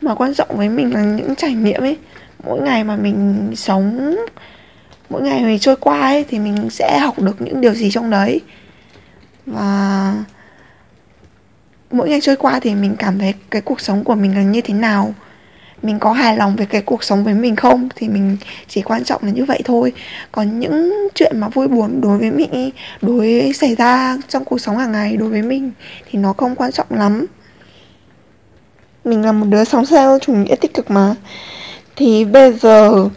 Mà 0.02 0.16
quan 0.16 0.34
trọng 0.34 0.58
với 0.58 0.70
mình 0.70 0.94
là 0.94 1.04
những 1.04 1.36
trải 1.36 1.54
nghiệm 1.54 1.82
ấy. 1.82 1.98
Mỗi 2.44 2.62
ngày 2.62 2.84
mà 2.84 2.96
mình 2.96 3.52
sống, 3.56 4.16
mỗi 5.10 5.22
ngày 5.22 5.44
mình 5.44 5.60
trôi 5.60 5.76
qua 5.76 6.02
ấy, 6.02 6.26
thì 6.30 6.40
mình 6.40 6.70
sẽ 6.70 7.00
học 7.00 7.22
được 7.22 7.42
những 7.42 7.62
điều 7.62 7.74
gì 7.74 7.92
trong 7.92 8.10
đấy 8.10 8.42
và 9.46 10.14
mỗi 11.92 12.10
ngày 12.10 12.22
trôi 12.22 12.36
qua 12.36 12.60
thì 12.60 12.76
mình 12.76 12.96
cảm 13.00 13.20
thấy 13.20 13.34
cái 13.52 13.62
cuộc 13.62 13.82
sống 13.82 14.04
của 14.04 14.16
mình 14.16 14.36
là 14.36 14.42
như 14.42 14.62
thế 14.62 14.74
nào. 14.74 15.14
Mình 15.82 16.00
có 16.00 16.14
hài 16.14 16.38
lòng 16.38 16.56
về 16.56 16.66
cái 16.66 16.82
cuộc 16.82 17.04
sống 17.04 17.24
với 17.24 17.34
mình 17.34 17.56
không? 17.56 17.90
Thì 17.96 18.08
mình 18.08 18.38
chỉ 18.68 18.82
quan 18.82 19.04
trọng 19.04 19.24
là 19.24 19.32
như 19.32 19.46
vậy 19.46 19.62
thôi. 19.66 19.94
Còn 20.32 20.60
những 20.60 21.08
chuyện 21.16 21.40
mà 21.40 21.48
vui 21.48 21.68
buồn 21.68 22.02
đối 22.02 22.18
với 22.18 22.32
mình, 22.32 22.70
đối 23.02 23.18
với 23.18 23.54
xảy 23.54 23.76
ra 23.76 24.18
trong 24.28 24.46
cuộc 24.46 24.62
sống 24.62 24.78
hàng 24.78 24.92
ngày 24.92 25.18
đối 25.18 25.30
với 25.30 25.42
mình 25.42 25.72
thì 26.10 26.20
nó 26.20 26.34
không 26.34 26.56
quan 26.56 26.72
trọng 26.72 26.88
lắm. 26.90 27.26
Mình 29.04 29.26
là 29.26 29.32
một 29.32 29.46
đứa 29.50 29.64
sống 29.64 29.86
theo 29.86 30.20
chủ 30.22 30.34
nghĩa 30.34 30.56
tích 30.56 30.74
cực 30.74 30.92
mà. 30.92 31.16
Thì 31.96 32.26
bây 32.26 32.54
giờ 32.54 33.10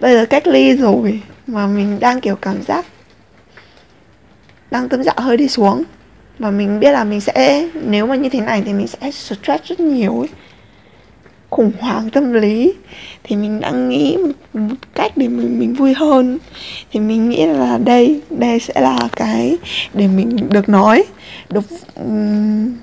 bây 0.00 0.14
giờ 0.14 0.26
cách 0.26 0.46
ly 0.46 0.76
rồi 0.76 1.22
mà 1.46 1.66
mình 1.66 1.98
đang 2.00 2.20
kiểu 2.20 2.36
cảm 2.36 2.62
giác 2.62 2.86
đang 4.70 4.88
tâm 4.88 5.04
trạng 5.04 5.16
hơi 5.16 5.36
đi 5.36 5.48
xuống. 5.48 5.84
Và 6.38 6.50
mình 6.50 6.80
biết 6.80 6.92
là 6.92 7.04
mình 7.04 7.20
sẽ 7.20 7.68
nếu 7.74 8.06
mà 8.06 8.16
như 8.16 8.28
thế 8.28 8.40
này 8.40 8.62
thì 8.66 8.72
mình 8.72 8.86
sẽ 8.86 9.10
stress 9.10 9.64
rất 9.64 9.80
nhiều 9.80 10.20
ấy. 10.20 10.28
Khủng 11.50 11.72
hoảng 11.80 12.10
tâm 12.10 12.32
lý. 12.32 12.74
Thì 13.24 13.36
mình 13.36 13.60
đang 13.60 13.88
nghĩ 13.88 14.16
một, 14.52 14.74
cách 14.94 15.12
để 15.16 15.28
mình 15.28 15.58
mình 15.58 15.74
vui 15.74 15.94
hơn. 15.94 16.38
Thì 16.92 17.00
mình 17.00 17.28
nghĩ 17.28 17.46
là 17.46 17.78
đây 17.78 18.20
đây 18.30 18.60
sẽ 18.60 18.80
là 18.80 18.98
cái 19.16 19.56
để 19.94 20.06
mình 20.08 20.36
được 20.50 20.68
nói. 20.68 21.04
Được 21.50 21.64
um, 21.94 22.74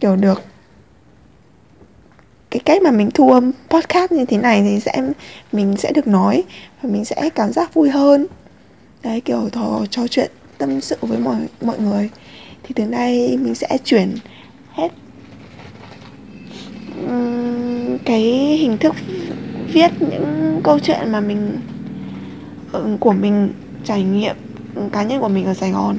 kiểu 0.00 0.16
được. 0.16 0.42
Cái 2.50 2.60
cách 2.64 2.82
mà 2.82 2.90
mình 2.90 3.10
thu 3.10 3.32
âm 3.32 3.52
podcast 3.68 4.12
như 4.12 4.24
thế 4.24 4.36
này 4.36 4.62
thì 4.62 4.80
sẽ 4.80 5.02
mình 5.52 5.76
sẽ 5.76 5.92
được 5.92 6.06
nói 6.06 6.42
và 6.82 6.90
mình 6.90 7.04
sẽ 7.04 7.30
cảm 7.34 7.52
giác 7.52 7.74
vui 7.74 7.90
hơn. 7.90 8.26
Đấy 9.02 9.20
kiểu 9.20 9.48
trò 9.52 9.84
trò 9.90 10.06
chuyện 10.06 10.30
tâm 10.58 10.80
sự 10.80 10.96
với 11.00 11.18
mọi 11.18 11.36
mọi 11.60 11.78
người 11.78 12.10
thì 12.62 12.72
từ 12.76 12.84
nay 12.84 13.38
mình 13.40 13.54
sẽ 13.54 13.78
chuyển 13.84 14.14
hết 14.72 14.92
cái 18.04 18.22
hình 18.60 18.78
thức 18.78 18.94
viết 19.72 19.90
những 20.00 20.60
câu 20.64 20.78
chuyện 20.78 21.12
mà 21.12 21.20
mình 21.20 21.60
ờ, 22.72 22.84
của 23.00 23.12
mình 23.12 23.52
trải 23.84 24.02
nghiệm 24.02 24.36
cá 24.92 25.02
nhân 25.02 25.20
của 25.20 25.28
mình 25.28 25.44
ở 25.44 25.54
Sài 25.54 25.70
Gòn 25.70 25.96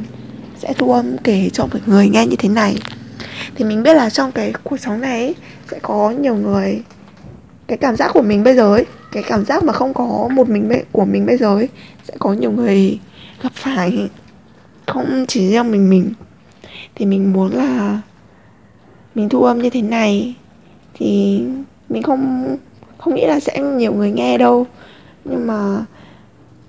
sẽ 0.60 0.74
thu 0.74 0.92
âm 0.92 1.18
kể 1.18 1.50
cho 1.54 1.68
mọi 1.72 1.82
người 1.86 2.10
nghe 2.10 2.26
như 2.26 2.36
thế 2.36 2.50
này. 2.50 2.76
Thì 3.56 3.66
mình 3.66 3.84
biết 3.84 3.94
là 3.94 4.10
trong 4.10 4.32
cái 4.32 4.54
cuộc 4.64 4.78
sống 4.78 5.02
này 5.02 5.20
ấy, 5.20 5.36
sẽ 5.72 5.80
có 5.82 6.12
nhiều 6.12 6.36
người 6.36 6.82
cái 7.68 7.78
cảm 7.78 7.96
giác 7.96 8.12
của 8.14 8.22
mình 8.22 8.44
bây 8.44 8.56
giờ 8.56 8.74
ấy 8.76 8.86
cái 9.12 9.24
cảm 9.24 9.46
giác 9.46 9.64
mà 9.64 9.74
không 9.74 9.94
có 9.94 10.30
một 10.32 10.50
mình 10.50 10.70
của 10.92 11.06
mình 11.06 11.26
bây 11.26 11.38
giờ 11.38 11.56
ấy 11.56 11.68
sẽ 12.08 12.14
có 12.20 12.34
nhiều 12.34 12.52
người 12.52 13.00
gặp 13.44 13.52
phải 13.54 14.10
không 14.88 15.26
chỉ 15.28 15.50
riêng 15.50 15.72
mình 15.72 15.90
mình 15.90 16.14
thì 16.96 17.06
mình 17.06 17.34
muốn 17.34 17.52
là 17.52 18.02
mình 19.16 19.30
thu 19.30 19.44
âm 19.44 19.60
như 19.60 19.70
thế 19.70 19.82
này 19.82 20.36
thì 20.94 21.42
mình 21.90 22.04
không 22.04 22.56
không 22.98 23.16
nghĩ 23.16 23.26
là 23.26 23.40
sẽ 23.40 23.60
nhiều 23.60 23.94
người 23.94 24.12
nghe 24.12 24.38
đâu. 24.38 24.66
Nhưng 25.26 25.48
mà 25.48 25.86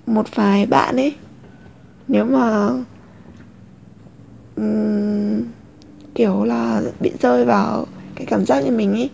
một 0.05 0.35
vài 0.35 0.65
bạn 0.65 0.95
ấy 0.95 1.15
nếu 2.07 2.25
mà 2.25 2.69
um, 4.55 5.41
kiểu 6.15 6.43
là 6.43 6.81
bị 6.99 7.11
rơi 7.21 7.45
vào 7.45 7.85
cái 8.15 8.25
cảm 8.25 8.45
giác 8.45 8.63
như 8.63 8.71
mình 8.71 8.93
ấy 8.93 9.09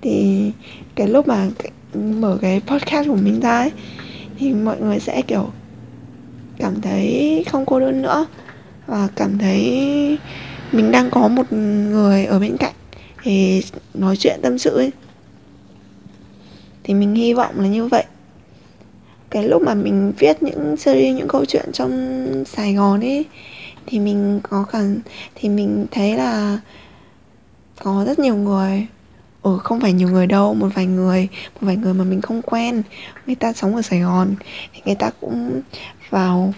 thì 0.00 0.50
cái 0.94 1.08
lúc 1.08 1.28
mà 1.28 1.48
mở 1.94 2.38
cái 2.40 2.60
podcast 2.66 3.08
của 3.08 3.16
mình 3.16 3.40
ra 3.40 3.58
ấy 3.58 3.72
thì 4.38 4.54
mọi 4.54 4.80
người 4.80 5.00
sẽ 5.00 5.22
kiểu 5.22 5.50
cảm 6.58 6.80
thấy 6.80 7.44
không 7.50 7.66
cô 7.66 7.80
đơn 7.80 8.02
nữa. 8.02 8.26
Và 8.86 9.08
cảm 9.16 9.38
thấy 9.38 10.18
mình 10.72 10.92
đang 10.92 11.10
có 11.10 11.28
một 11.28 11.52
người 11.52 12.24
ở 12.24 12.38
bên 12.38 12.56
cạnh 12.56 12.74
thì 13.22 13.62
nói 13.94 14.16
chuyện 14.16 14.40
tâm 14.42 14.58
sự 14.58 14.76
ấy. 14.76 14.90
Thì 16.84 16.94
mình 16.94 17.14
hy 17.14 17.34
vọng 17.34 17.60
là 17.60 17.66
như 17.66 17.86
vậy. 17.86 18.04
Cái 19.30 19.48
lúc 19.48 19.62
mà 19.62 19.74
mình 19.74 20.12
viết 20.18 20.42
những 20.42 20.76
series, 20.76 21.16
những 21.16 21.28
câu 21.28 21.44
chuyện 21.44 21.72
trong 21.72 22.44
Sài 22.44 22.74
Gòn 22.74 23.00
ấy, 23.00 23.24
thì 23.86 23.98
mình 23.98 24.40
có 24.42 24.64
cần 24.72 25.00
thì 25.34 25.48
mình 25.48 25.86
thấy 25.90 26.16
là 26.16 26.58
có 27.82 28.04
rất 28.06 28.18
nhiều 28.18 28.36
người 28.36 28.86
ừ 29.46 29.58
không 29.64 29.80
phải 29.80 29.92
nhiều 29.92 30.08
người 30.08 30.26
đâu, 30.26 30.54
một 30.54 30.68
vài 30.74 30.86
người, 30.86 31.28
một 31.54 31.60
vài 31.60 31.76
người 31.76 31.94
mà 31.94 32.04
mình 32.04 32.20
không 32.20 32.42
quen. 32.42 32.82
Người 33.26 33.34
ta 33.34 33.52
sống 33.52 33.76
ở 33.76 33.82
Sài 33.82 34.00
Gòn, 34.00 34.34
thì 34.72 34.80
người 34.84 34.94
ta 34.94 35.10
cũng 35.20 35.60
vào, 36.10 36.54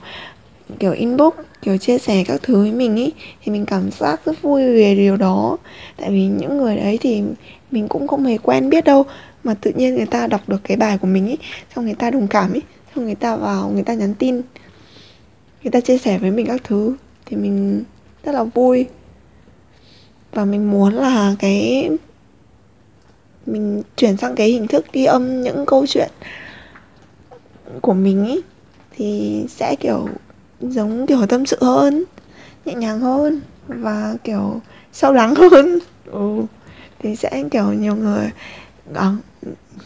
kiểu, 0.78 0.92
inbox, 0.92 1.34
kiểu, 1.62 1.78
chia 1.78 1.98
sẻ 1.98 2.24
các 2.26 2.40
thứ 2.42 2.60
với 2.60 2.72
mình 2.72 2.96
ý, 2.96 3.12
thì 3.42 3.52
mình 3.52 3.66
cảm 3.66 3.90
giác 3.90 4.20
rất 4.24 4.42
vui 4.42 4.62
về 4.62 4.94
điều 4.94 5.16
đó. 5.16 5.56
Tại 5.96 6.10
vì 6.10 6.26
những 6.26 6.58
người 6.58 6.76
đấy 6.76 6.98
thì 7.00 7.22
mình 7.70 7.88
cũng 7.88 8.08
không 8.08 8.24
hề 8.24 8.38
quen 8.38 8.70
biết 8.70 8.84
đâu, 8.84 9.04
mà 9.44 9.54
tự 9.54 9.72
nhiên 9.76 9.94
người 9.94 10.06
ta 10.06 10.26
đọc 10.26 10.48
được 10.48 10.60
cái 10.64 10.76
bài 10.76 10.98
của 10.98 11.06
mình 11.06 11.26
ý, 11.28 11.36
xong 11.74 11.84
người 11.84 11.94
ta 11.94 12.10
đồng 12.10 12.26
cảm 12.28 12.52
ý, 12.52 12.60
xong 12.94 13.04
người 13.04 13.14
ta 13.14 13.36
vào, 13.36 13.68
người 13.68 13.82
ta 13.82 13.94
nhắn 13.94 14.14
tin, 14.14 14.42
người 15.62 15.70
ta 15.70 15.80
chia 15.80 15.98
sẻ 15.98 16.18
với 16.18 16.30
mình 16.30 16.46
các 16.46 16.60
thứ, 16.64 16.96
thì 17.26 17.36
mình 17.36 17.84
rất 18.24 18.32
là 18.32 18.44
vui. 18.44 18.86
Và 20.32 20.44
mình 20.44 20.70
muốn 20.70 20.94
là 20.94 21.34
cái 21.38 21.90
mình 23.52 23.82
chuyển 23.96 24.16
sang 24.16 24.34
cái 24.34 24.48
hình 24.48 24.66
thức 24.66 24.84
ghi 24.92 25.04
âm 25.04 25.42
những 25.42 25.66
câu 25.66 25.86
chuyện 25.86 26.10
của 27.82 27.94
mình 27.94 28.26
ý 28.26 28.40
thì 28.90 29.44
sẽ 29.48 29.76
kiểu 29.80 30.08
giống 30.60 31.06
kiểu 31.06 31.26
tâm 31.26 31.46
sự 31.46 31.56
hơn 31.60 32.04
nhẹ 32.64 32.74
nhàng 32.74 33.00
hơn 33.00 33.40
và 33.68 34.14
kiểu 34.24 34.60
sâu 34.92 35.12
lắng 35.12 35.34
hơn. 35.50 35.78
Ừ. 36.06 36.42
thì 36.98 37.16
sẽ 37.16 37.44
kiểu 37.50 37.72
nhiều 37.72 37.96
người 37.96 38.30
à, 38.94 39.12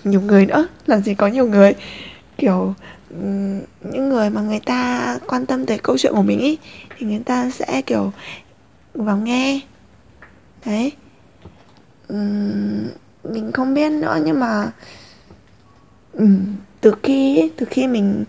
nhiều 0.05 0.21
người 0.21 0.47
nữa 0.47 0.67
làm 0.87 1.03
gì 1.03 1.15
có 1.15 1.27
nhiều 1.27 1.47
người. 1.47 1.75
Kiểu 2.39 2.75
những 3.81 4.09
người 4.09 4.31
mà 4.31 4.41
người 4.41 4.61
ta 4.61 5.19
quan 5.27 5.47
tâm 5.47 5.67
tới 5.67 5.79
câu 5.79 5.99
chuyện 5.99 6.13
của 6.15 6.23
mình 6.23 6.39
ý 6.39 6.59
thì 6.99 7.07
người 7.07 7.23
ta 7.25 7.51
sẽ 7.51 7.83
kiểu 7.87 8.13
vào 8.95 9.17
nghe. 9.17 9.61
Đấy. 10.67 10.93
Uhm, 12.13 12.89
mình 13.25 13.53
không 13.53 13.75
biết 13.75 13.93
nữa 13.93 14.19
nhưng 14.25 14.41
mà 14.41 14.71
ừ, 16.13 16.27
từ 16.81 16.95
khi 17.03 17.51
từ 17.57 17.67
khi 17.71 17.87
mình 17.87 18.25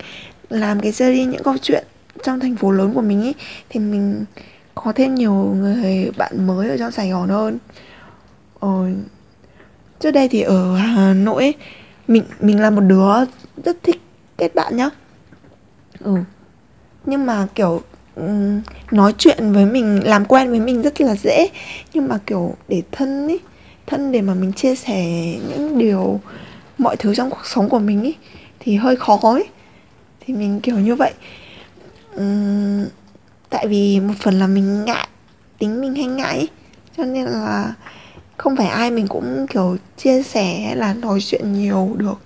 làm 0.49 0.79
cái 0.79 0.91
series 0.91 1.27
những 1.27 1.43
câu 1.43 1.58
chuyện 1.62 1.84
trong 2.23 2.39
thành 2.39 2.56
phố 2.56 2.71
lớn 2.71 2.93
của 2.93 3.01
mình 3.01 3.21
ý 3.23 3.34
thì 3.69 3.79
mình 3.79 4.25
có 4.75 4.91
thêm 4.95 5.15
nhiều 5.15 5.34
người 5.34 6.12
bạn 6.17 6.47
mới 6.47 6.69
ở 6.69 6.77
trong 6.77 6.91
Sài 6.91 7.10
Gòn 7.10 7.29
hơn. 7.29 7.58
Ờ, 8.60 8.89
trước 9.99 10.12
đây 10.12 10.27
thì 10.27 10.41
ở 10.41 10.75
Hà 10.75 11.13
Nội 11.13 11.43
ấy, 11.43 11.53
mình 12.08 12.23
mình 12.39 12.62
là 12.62 12.69
một 12.69 12.82
đứa 12.82 13.13
rất 13.65 13.77
thích 13.84 14.01
kết 14.38 14.56
bạn 14.56 14.77
nhá. 14.77 14.89
Ừ 15.99 16.17
nhưng 17.06 17.25
mà 17.25 17.47
kiểu 17.56 17.82
ừ, 18.15 18.23
nói 18.91 19.13
chuyện 19.17 19.53
với 19.53 19.65
mình 19.65 20.08
làm 20.08 20.25
quen 20.25 20.49
với 20.49 20.60
mình 20.60 20.82
rất 20.82 21.01
là 21.01 21.15
dễ. 21.15 21.47
Nhưng 21.93 22.08
mà 22.08 22.19
kiểu 22.25 22.56
để 22.67 22.82
thân 22.91 23.27
ấy 23.27 23.39
thân 23.87 24.11
để 24.11 24.21
mà 24.21 24.33
mình 24.33 24.53
chia 24.53 24.75
sẻ 24.75 25.03
những 25.49 25.77
điều 25.77 26.19
mọi 26.77 26.97
thứ 26.97 27.15
trong 27.15 27.29
cuộc 27.29 27.45
sống 27.45 27.69
của 27.69 27.79
mình 27.79 28.03
ý, 28.03 28.15
thì 28.59 28.75
hơi 28.75 28.95
khó 28.95 29.19
ấy. 29.21 29.47
Thì 30.19 30.33
mình 30.33 30.59
kiểu 30.59 30.79
như 30.79 30.95
vậy. 30.95 31.13
Uhm, 32.19 32.85
tại 33.49 33.67
vì 33.67 33.99
một 33.99 34.13
phần 34.19 34.39
là 34.39 34.47
mình 34.47 34.85
ngại 34.85 35.07
tính 35.57 35.81
mình 35.81 35.95
hay 35.95 36.05
ngại 36.05 36.39
ý. 36.39 36.47
cho 36.97 37.03
nên 37.03 37.25
là 37.25 37.73
không 38.37 38.55
phải 38.55 38.67
ai 38.67 38.91
mình 38.91 39.07
cũng 39.07 39.47
kiểu 39.49 39.77
chia 39.97 40.23
sẻ 40.23 40.59
hay 40.65 40.75
là 40.75 40.93
nói 40.93 41.19
chuyện 41.21 41.53
nhiều 41.53 41.91
được. 41.97 42.17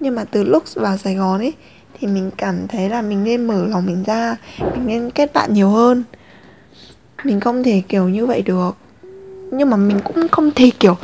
Nhưng 0.00 0.14
mà 0.14 0.24
từ 0.24 0.44
lúc 0.44 0.64
vào 0.74 0.96
sài 0.96 1.14
gòn 1.14 1.40
ấy 1.40 1.52
thì 1.98 2.06
mình 2.06 2.30
cảm 2.36 2.68
thấy 2.68 2.88
là 2.88 3.02
mình 3.02 3.24
nên 3.24 3.46
mở 3.46 3.66
lòng 3.66 3.86
mình 3.86 4.04
ra 4.06 4.36
mình 4.58 4.86
nên 4.86 5.10
kết 5.10 5.32
bạn 5.32 5.54
nhiều 5.54 5.68
hơn. 5.68 6.04
Mình 7.24 7.40
không 7.40 7.62
thể 7.62 7.82
kiểu 7.88 8.08
như 8.08 8.26
vậy 8.26 8.42
được 8.42 8.76
nhưng 9.56 9.70
mà 9.70 9.76
mình 9.76 10.00
cũng 10.04 10.28
không 10.28 10.50
thể, 10.50 10.70
kiểu, 10.80 10.96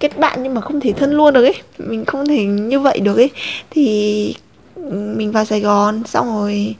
kết 0.00 0.18
bạn 0.18 0.42
nhưng 0.42 0.54
mà 0.54 0.60
không 0.60 0.80
thể 0.80 0.92
thân 0.92 1.12
luôn 1.12 1.34
được 1.34 1.44
ấy. 1.44 1.54
Mình 1.78 2.04
không 2.04 2.26
thể 2.26 2.44
như 2.44 2.80
vậy 2.80 3.00
được 3.00 3.16
ấy. 3.16 3.30
Thì 3.70 4.34
ừ, 4.74 5.14
mình 5.16 5.32
vào 5.32 5.44
sài 5.44 5.60
gòn, 5.60 6.02
xong 6.04 6.26
rồi 6.26 6.74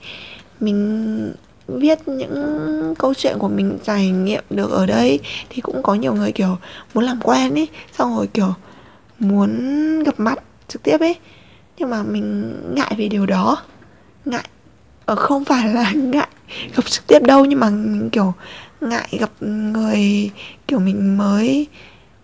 mình 0.59 1.33
viết 1.67 2.07
những 2.07 2.93
câu 2.99 3.13
chuyện 3.13 3.35
của 3.39 3.47
mình 3.47 3.77
trải 3.83 4.09
nghiệm 4.09 4.43
được 4.49 4.71
ở 4.71 4.85
đây. 4.85 5.19
Thì 5.49 5.61
cũng 5.61 5.83
có 5.83 5.95
nhiều 5.95 6.13
người, 6.13 6.31
kiểu, 6.31 6.57
muốn 6.93 7.03
làm 7.03 7.19
quen 7.23 7.53
ấy. 7.53 7.67
Xong 7.97 8.15
rồi, 8.17 8.27
kiểu, 8.27 8.53
muốn 9.19 10.03
gặp 10.03 10.13
mặt 10.17 10.39
trực 10.67 10.83
tiếp 10.83 10.99
ấy. 10.99 11.15
Nhưng 11.77 11.89
mà 11.89 12.03
mình 12.03 12.55
ngại 12.75 12.95
về 12.97 13.07
điều 13.07 13.25
đó. 13.25 13.57
Ngại 14.25 14.47
ở 15.05 15.15
không 15.15 15.45
phải 15.45 15.73
là 15.73 15.91
ngại 15.95 16.27
gặp 16.75 16.85
trực 16.85 17.07
tiếp 17.07 17.19
đâu. 17.23 17.45
Nhưng 17.45 17.59
mà 17.59 17.69
mình 17.69 18.09
kiểu 18.09 18.33
ngại 18.81 19.07
gặp 19.19 19.29
người 19.39 20.31
kiểu 20.67 20.79
mình 20.79 21.17
mới 21.17 21.67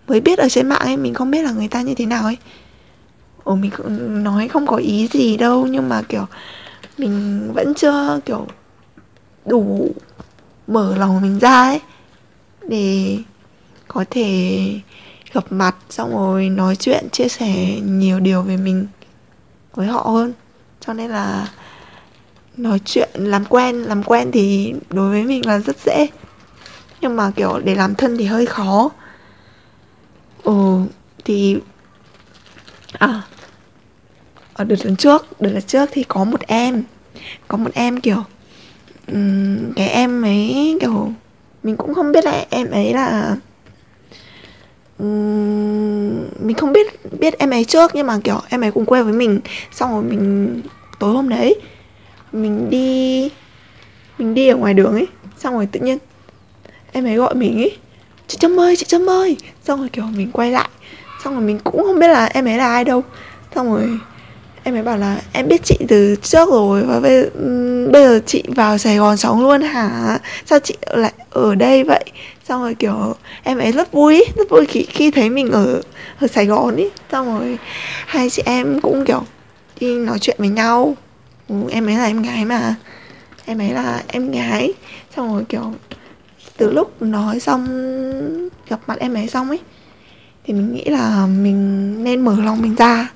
mới 0.07 0.21
biết 0.21 0.39
ở 0.39 0.49
trên 0.49 0.69
mạng 0.69 0.81
ấy, 0.81 0.97
mình 0.97 1.13
không 1.13 1.31
biết 1.31 1.41
là 1.43 1.51
người 1.51 1.67
ta 1.67 1.81
như 1.81 1.93
thế 1.95 2.05
nào 2.05 2.23
ấy. 2.23 2.37
Ồ, 3.43 3.55
mình 3.55 3.71
cũng 3.77 4.23
nói 4.23 4.47
không 4.47 4.67
có 4.67 4.75
ý 4.75 5.07
gì 5.07 5.37
đâu, 5.37 5.67
nhưng 5.67 5.89
mà 5.89 6.01
kiểu 6.09 6.25
mình 6.97 7.51
vẫn 7.53 7.73
chưa 7.73 8.19
kiểu 8.25 8.47
đủ 9.45 9.91
mở 10.67 10.95
lòng 10.97 11.21
mình 11.21 11.39
ra 11.39 11.63
ấy, 11.63 11.79
để 12.67 13.17
có 13.87 14.05
thể 14.09 14.59
gặp 15.33 15.43
mặt, 15.49 15.75
xong 15.89 16.11
rồi 16.11 16.49
nói 16.49 16.75
chuyện, 16.75 17.09
chia 17.11 17.27
sẻ 17.27 17.79
nhiều 17.85 18.19
điều 18.19 18.41
về 18.41 18.57
mình 18.57 18.87
với 19.73 19.87
họ 19.87 20.01
hơn. 20.01 20.33
Cho 20.79 20.93
nên 20.93 21.11
là 21.11 21.51
nói 22.57 22.79
chuyện, 22.85 23.09
làm 23.13 23.45
quen 23.45 23.75
làm 23.75 24.03
quen 24.03 24.31
thì 24.31 24.73
đối 24.89 25.09
với 25.09 25.23
mình 25.23 25.45
là 25.45 25.59
rất 25.59 25.77
dễ 25.85 26.07
nhưng 27.03 27.15
mà 27.15 27.31
kiểu 27.35 27.59
để 27.63 27.75
làm 27.75 27.95
thân 27.95 28.17
thì 28.17 28.25
hơi 28.25 28.45
khó. 28.45 28.91
Ừ 30.43 30.81
thì 31.25 31.57
à 32.93 33.21
ở 34.53 34.63
đợt 34.63 34.85
lần 34.85 34.95
trước 34.95 35.41
đợt 35.41 35.49
lần 35.49 35.61
trước 35.61 35.89
thì 35.91 36.03
có 36.03 36.23
một 36.23 36.41
em 36.47 36.83
có 37.47 37.57
một 37.57 37.69
em 37.73 38.01
kiểu 38.01 38.23
um, 39.07 39.73
cái 39.75 39.87
em 39.87 40.21
ấy 40.21 40.77
kiểu 40.81 41.11
mình 41.63 41.77
cũng 41.77 41.93
không 41.93 42.11
biết 42.11 42.25
là 42.25 42.45
em 42.49 42.71
ấy 42.71 42.93
là 42.93 43.35
um, 44.99 46.27
mình 46.39 46.55
không 46.57 46.73
biết 46.73 46.87
biết 47.19 47.39
em 47.39 47.49
ấy 47.49 47.65
trước 47.65 47.91
nhưng 47.93 48.07
mà 48.07 48.19
kiểu 48.23 48.41
em 48.49 48.61
ấy 48.63 48.71
cùng 48.71 48.85
quê 48.85 49.03
với 49.03 49.13
mình. 49.13 49.39
Xong 49.71 49.91
rồi 49.91 50.03
mình 50.03 50.61
tối 50.99 51.13
hôm 51.13 51.29
đấy 51.29 51.55
mình 52.31 52.69
đi 52.69 53.29
mình 54.17 54.33
đi 54.33 54.47
ở 54.47 54.55
ngoài 54.55 54.73
đường 54.73 54.93
ấy. 54.93 55.07
Xong 55.37 55.53
rồi 55.53 55.65
tự 55.65 55.79
nhiên 55.79 55.97
em 56.93 57.05
ấy 57.05 57.15
gọi 57.15 57.35
mình 57.35 57.57
ấy 57.57 57.77
chị 58.27 58.37
trâm 58.39 58.59
ơi 58.59 58.75
chị 58.75 58.85
trâm 58.85 59.09
ơi. 59.09 59.37
Xong 59.63 59.79
rồi 59.79 59.89
kiểu 59.89 60.05
mình 60.15 60.31
quay 60.31 60.51
lại. 60.51 60.69
Xong 61.23 61.33
rồi 61.33 61.43
mình 61.43 61.59
cũng 61.59 61.83
không 61.83 61.99
biết 61.99 62.07
là 62.07 62.25
em 62.25 62.45
ấy 62.45 62.57
là 62.57 62.67
ai 62.67 62.83
đâu. 62.83 63.03
Xong 63.55 63.73
rồi 63.73 63.89
em 64.63 64.75
ấy 64.75 64.83
bảo 64.83 64.97
là 64.97 65.21
em 65.33 65.47
biết 65.47 65.61
chị 65.63 65.77
từ 65.87 66.15
trước 66.21 66.49
rồi 66.49 66.83
và 66.83 66.99
bây, 66.99 67.29
bây 67.91 68.03
giờ 68.03 68.19
chị 68.25 68.43
vào 68.47 68.77
Sài 68.77 68.97
Gòn 68.97 69.17
sống 69.17 69.41
luôn 69.41 69.61
hả? 69.61 70.19
Sao 70.45 70.59
chị 70.59 70.77
lại 70.91 71.13
ở 71.29 71.55
đây 71.55 71.83
vậy? 71.83 72.03
Xong 72.49 72.61
rồi 72.61 72.75
kiểu 72.75 73.15
em 73.43 73.57
ấy 73.57 73.71
rất 73.71 73.91
vui 73.91 74.25
rất 74.37 74.49
vui 74.49 74.65
khi, 74.65 74.85
khi 74.89 75.11
thấy 75.11 75.29
mình 75.29 75.51
ở 75.51 75.81
ở 76.19 76.27
Sài 76.27 76.45
Gòn 76.45 76.75
ý. 76.75 76.89
Xong 77.11 77.39
rồi 77.39 77.57
hai 78.05 78.29
chị 78.29 78.41
em 78.45 78.79
cũng 78.81 79.05
kiểu 79.05 79.23
đi 79.79 79.95
nói 79.95 80.19
chuyện 80.19 80.35
với 80.39 80.49
nhau. 80.49 80.95
Ừ, 81.49 81.55
em 81.71 81.87
ấy 81.87 81.95
là 81.95 82.05
em 82.05 82.21
gái 82.21 82.45
mà. 82.45 82.75
Em 83.45 83.61
ấy 83.61 83.69
là 83.69 84.03
em 84.07 84.31
gái. 84.31 84.73
Xong 85.15 85.33
rồi 85.33 85.43
kiểu 85.49 85.73
từ 86.57 86.71
lúc 86.71 87.01
nói 87.01 87.39
xong, 87.39 87.67
gặp 88.69 88.79
mặt 88.87 88.99
em 88.99 89.13
ấy 89.13 89.27
xong 89.27 89.49
ấy, 89.49 89.59
thì 90.43 90.53
mình 90.53 90.73
nghĩ 90.73 90.83
là 90.85 91.25
mình 91.25 92.03
nên 92.03 92.21
mở 92.21 92.35
lòng 92.43 92.61
mình 92.61 92.75
ra. 92.75 93.09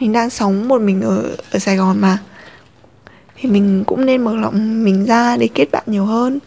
Mình 0.00 0.12
đang 0.12 0.30
sống 0.30 0.68
một 0.68 0.80
mình 0.80 1.00
ở 1.00 1.36
ở 1.50 1.58
Sài 1.58 1.76
Gòn 1.76 2.00
mà. 2.00 2.18
Thì 3.36 3.48
mình 3.48 3.84
cũng 3.86 4.06
nên 4.06 4.24
mở 4.24 4.36
lòng 4.36 4.84
mình 4.84 5.04
ra 5.04 5.36
để 5.36 5.48
kết 5.54 5.66
bạn 5.72 5.84
nhiều 5.86 6.04
hơn. 6.04 6.38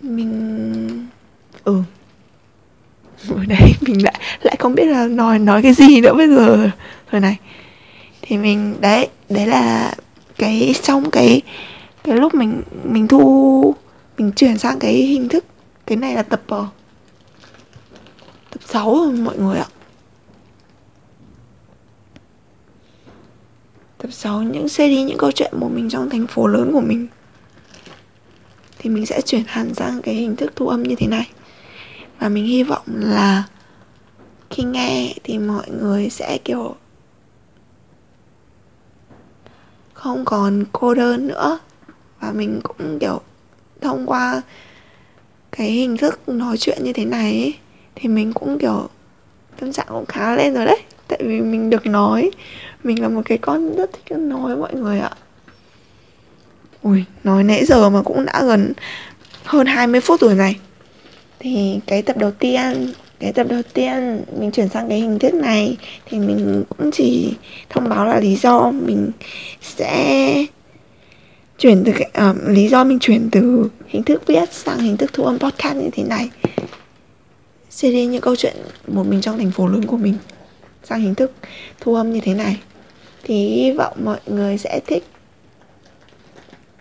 Mình 0.00 1.06
ừ. 1.64 1.82
Ở 3.28 3.44
đây 3.48 3.72
mình 3.80 4.04
lại 4.04 4.20
lại 4.42 4.56
không 4.58 4.74
biết 4.74 4.84
là 4.84 5.06
nói 5.06 5.38
nói 5.38 5.62
cái 5.62 5.74
gì 5.74 6.00
nữa 6.00 6.14
bây 6.14 6.28
giờ. 6.28 6.70
Rồi 7.10 7.20
này, 7.20 7.36
thì 8.22 8.36
mình, 8.36 8.74
đấy 8.80 9.08
đấy 9.28 9.46
là 9.46 9.94
cái, 10.38 10.74
trong 10.82 11.10
cái 11.10 11.42
cái 12.06 12.16
lúc 12.16 12.34
mình 12.34 12.62
mình 12.84 13.08
thu 13.08 13.74
mình 14.18 14.32
chuyển 14.32 14.58
sang 14.58 14.78
cái 14.78 14.92
hình 14.94 15.28
thức 15.28 15.44
cái 15.86 15.96
này 15.96 16.14
là 16.14 16.22
tập 16.22 16.42
uh, 16.54 16.66
tập 18.50 18.60
6 18.64 18.94
rồi 18.94 19.12
mọi 19.12 19.38
người 19.38 19.58
ạ. 19.58 19.66
Tập 23.98 24.08
6 24.12 24.42
những 24.42 24.68
series 24.68 25.08
những 25.08 25.18
câu 25.18 25.32
chuyện 25.32 25.52
của 25.60 25.68
mình 25.68 25.88
trong 25.90 26.10
thành 26.10 26.26
phố 26.26 26.46
lớn 26.46 26.70
của 26.72 26.80
mình. 26.80 27.06
Thì 28.78 28.90
mình 28.90 29.06
sẽ 29.06 29.20
chuyển 29.20 29.42
hẳn 29.46 29.74
sang 29.74 30.02
cái 30.02 30.14
hình 30.14 30.36
thức 30.36 30.52
thu 30.56 30.68
âm 30.68 30.82
như 30.82 30.94
thế 30.94 31.06
này. 31.06 31.30
Và 32.18 32.28
mình 32.28 32.44
hy 32.44 32.62
vọng 32.62 32.84
là 32.86 33.44
khi 34.50 34.62
nghe 34.62 35.14
thì 35.24 35.38
mọi 35.38 35.70
người 35.70 36.10
sẽ 36.10 36.38
kiểu 36.44 36.76
không 39.94 40.24
còn 40.24 40.64
cô 40.72 40.94
đơn 40.94 41.28
nữa 41.28 41.58
và 42.20 42.32
mình 42.32 42.60
cũng 42.62 42.98
kiểu 42.98 43.20
thông 43.80 44.06
qua 44.06 44.42
cái 45.52 45.70
hình 45.70 45.96
thức 45.96 46.28
nói 46.28 46.56
chuyện 46.56 46.78
như 46.82 46.92
thế 46.92 47.04
này 47.04 47.32
ấy, 47.32 47.54
thì 47.94 48.08
mình 48.08 48.32
cũng 48.32 48.58
kiểu 48.58 48.88
tâm 49.60 49.72
trạng 49.72 49.86
cũng 49.88 50.06
khá 50.06 50.36
lên 50.36 50.54
rồi 50.54 50.66
đấy. 50.66 50.78
Tại 51.08 51.20
vì 51.22 51.40
mình 51.40 51.70
được 51.70 51.86
nói 51.86 52.30
mình 52.84 53.02
là 53.02 53.08
một 53.08 53.22
cái 53.24 53.38
con 53.38 53.76
rất 53.76 53.90
thích 53.92 54.18
nói 54.18 54.56
mọi 54.56 54.74
người 54.74 55.00
ạ. 55.00 55.10
Ui 56.82 57.04
nói 57.24 57.44
nãy 57.44 57.64
giờ 57.64 57.90
mà 57.90 58.02
cũng 58.02 58.26
đã 58.26 58.42
gần 58.44 58.72
hơn 59.44 59.66
20 59.66 60.00
phút 60.00 60.20
rồi 60.20 60.34
này. 60.34 60.56
Thì 61.38 61.80
cái 61.86 62.02
tập 62.02 62.16
đầu 62.16 62.30
tiên 62.30 62.92
cái 63.18 63.32
tập 63.32 63.46
đầu 63.50 63.62
tiên 63.72 64.24
mình 64.38 64.50
chuyển 64.50 64.68
sang 64.68 64.88
cái 64.88 65.00
hình 65.00 65.18
thức 65.18 65.34
này 65.34 65.76
thì 66.06 66.18
mình 66.18 66.64
cũng 66.68 66.90
chỉ 66.90 67.34
thông 67.68 67.88
báo 67.88 68.06
là 68.06 68.20
lý 68.20 68.36
do 68.36 68.70
mình 68.70 69.10
sẽ 69.62 70.46
chuyển 71.58 71.84
từ 71.84 71.92
cái, 71.98 72.10
um, 72.14 72.54
lý 72.54 72.68
do 72.68 72.84
mình 72.84 72.98
chuyển 72.98 73.28
từ 73.32 73.70
hình 73.86 74.02
thức 74.02 74.26
viết 74.26 74.52
sang 74.52 74.78
hình 74.78 74.96
thức 74.96 75.12
thu 75.12 75.24
âm 75.24 75.38
podcast 75.38 75.76
như 75.76 75.90
thế 75.92 76.02
này. 76.02 76.30
CD 77.70 77.84
những 77.84 78.20
câu 78.20 78.36
chuyện 78.36 78.56
một 78.86 79.06
mình 79.06 79.20
trong 79.20 79.38
thành 79.38 79.50
phố 79.50 79.66
lớn 79.66 79.84
của 79.86 79.96
mình 79.96 80.14
sang 80.84 81.00
hình 81.00 81.14
thức 81.14 81.32
thu 81.80 81.94
âm 81.94 82.12
như 82.12 82.20
thế 82.20 82.34
này. 82.34 82.60
Thì 83.22 83.48
hy 83.48 83.72
vọng 83.72 83.96
mọi 84.04 84.20
người 84.26 84.58
sẽ 84.58 84.80
thích 84.86 85.04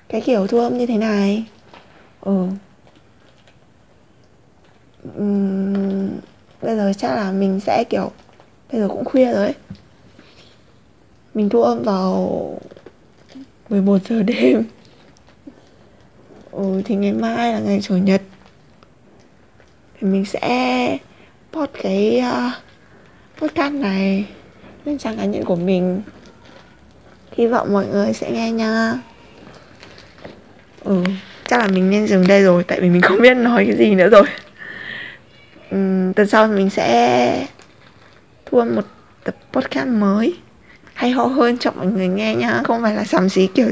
cái 0.10 0.22
kiểu 0.22 0.48
thu 0.48 0.60
âm 0.60 0.78
như 0.78 0.86
thế 0.86 0.98
này. 0.98 1.46
Ừ 2.22 2.48
uhm, 5.18 6.10
bây 6.62 6.76
giờ 6.76 6.94
chắc 6.98 7.16
là 7.16 7.32
mình 7.32 7.60
sẽ 7.60 7.84
kiểu 7.90 8.12
bây 8.72 8.82
giờ 8.82 8.88
cũng 8.88 9.06
khuya 9.06 9.34
rồi 9.34 9.44
ấy. 9.44 9.56
Mình 11.34 11.50
thu 11.50 11.64
âm 11.64 11.84
vào 11.84 12.60
11 13.70 13.98
giờ 14.10 14.24
đêm. 14.24 14.64
Ừ 16.52 16.82
thì 16.86 16.96
ngày 16.96 17.14
mai 17.14 17.54
là 17.54 17.60
ngày 17.60 17.82
chủ 17.82 17.98
nhật. 17.98 18.22
Thì 20.00 20.08
mình 20.08 20.26
sẽ 20.26 20.98
post 21.54 21.72
cái 21.84 22.20
ờ, 22.20 22.48
uh, 22.48 23.42
podcast 23.42 23.74
này 23.74 24.26
lên 24.86 24.98
trang 24.98 25.18
cá 25.18 25.26
nhân 25.26 25.44
của 25.44 25.56
mình. 25.56 26.02
Hy 27.32 27.48
vọng 27.48 27.74
mọi 27.74 27.86
người 27.86 28.14
sẽ 28.14 28.32
nghe 28.32 28.52
nha. 28.52 29.00
Ừ 30.84 31.04
chắc 31.48 31.60
là 31.60 31.68
mình 31.68 31.90
nên 31.90 32.08
dừng 32.08 32.28
đây 32.28 32.44
rồi 32.44 32.64
tại 32.64 32.82
vì 32.82 32.90
mình 32.90 33.02
không 33.02 33.22
biết 33.22 33.38
nói 33.38 33.66
cái 33.66 33.78
gì 33.78 33.96
nữa 33.96 34.10
rồi. 34.10 34.24
Ừ, 35.70 35.78
tuần 36.16 36.28
sau 36.28 36.48
mình 36.48 36.70
sẽ 36.70 37.48
thu 38.46 38.64
một 38.64 38.82
tập 39.24 39.36
podcast 39.54 39.88
mới 39.88 40.36
hay 40.96 41.12
ho 41.12 41.26
hơn 41.26 41.58
cho 41.58 41.72
mọi 41.72 41.86
người 41.86 42.08
nghe 42.08 42.36
nhá. 42.36 42.62
Không 42.64 42.82
phải 42.82 42.96
là 42.96 43.04
sắm 43.04 43.30
xí 43.30 43.48
kiểu 43.48 43.68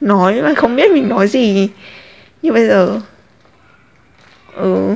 nói 0.00 0.42
mà 0.42 0.54
không 0.54 0.76
biết 0.76 0.90
mình 0.90 1.08
nói 1.08 1.28
gì. 1.28 1.68
Như 2.42 2.52
bây 2.52 2.68
giờ. 2.68 3.00
Ừ. 4.54 4.94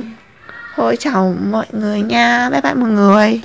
Thôi 0.75 0.95
chào 0.99 1.35
mọi 1.51 1.65
người 1.71 2.01
nha. 2.01 2.49
Bye 2.49 2.61
bye 2.61 2.73
mọi 2.73 2.89
người. 2.89 3.41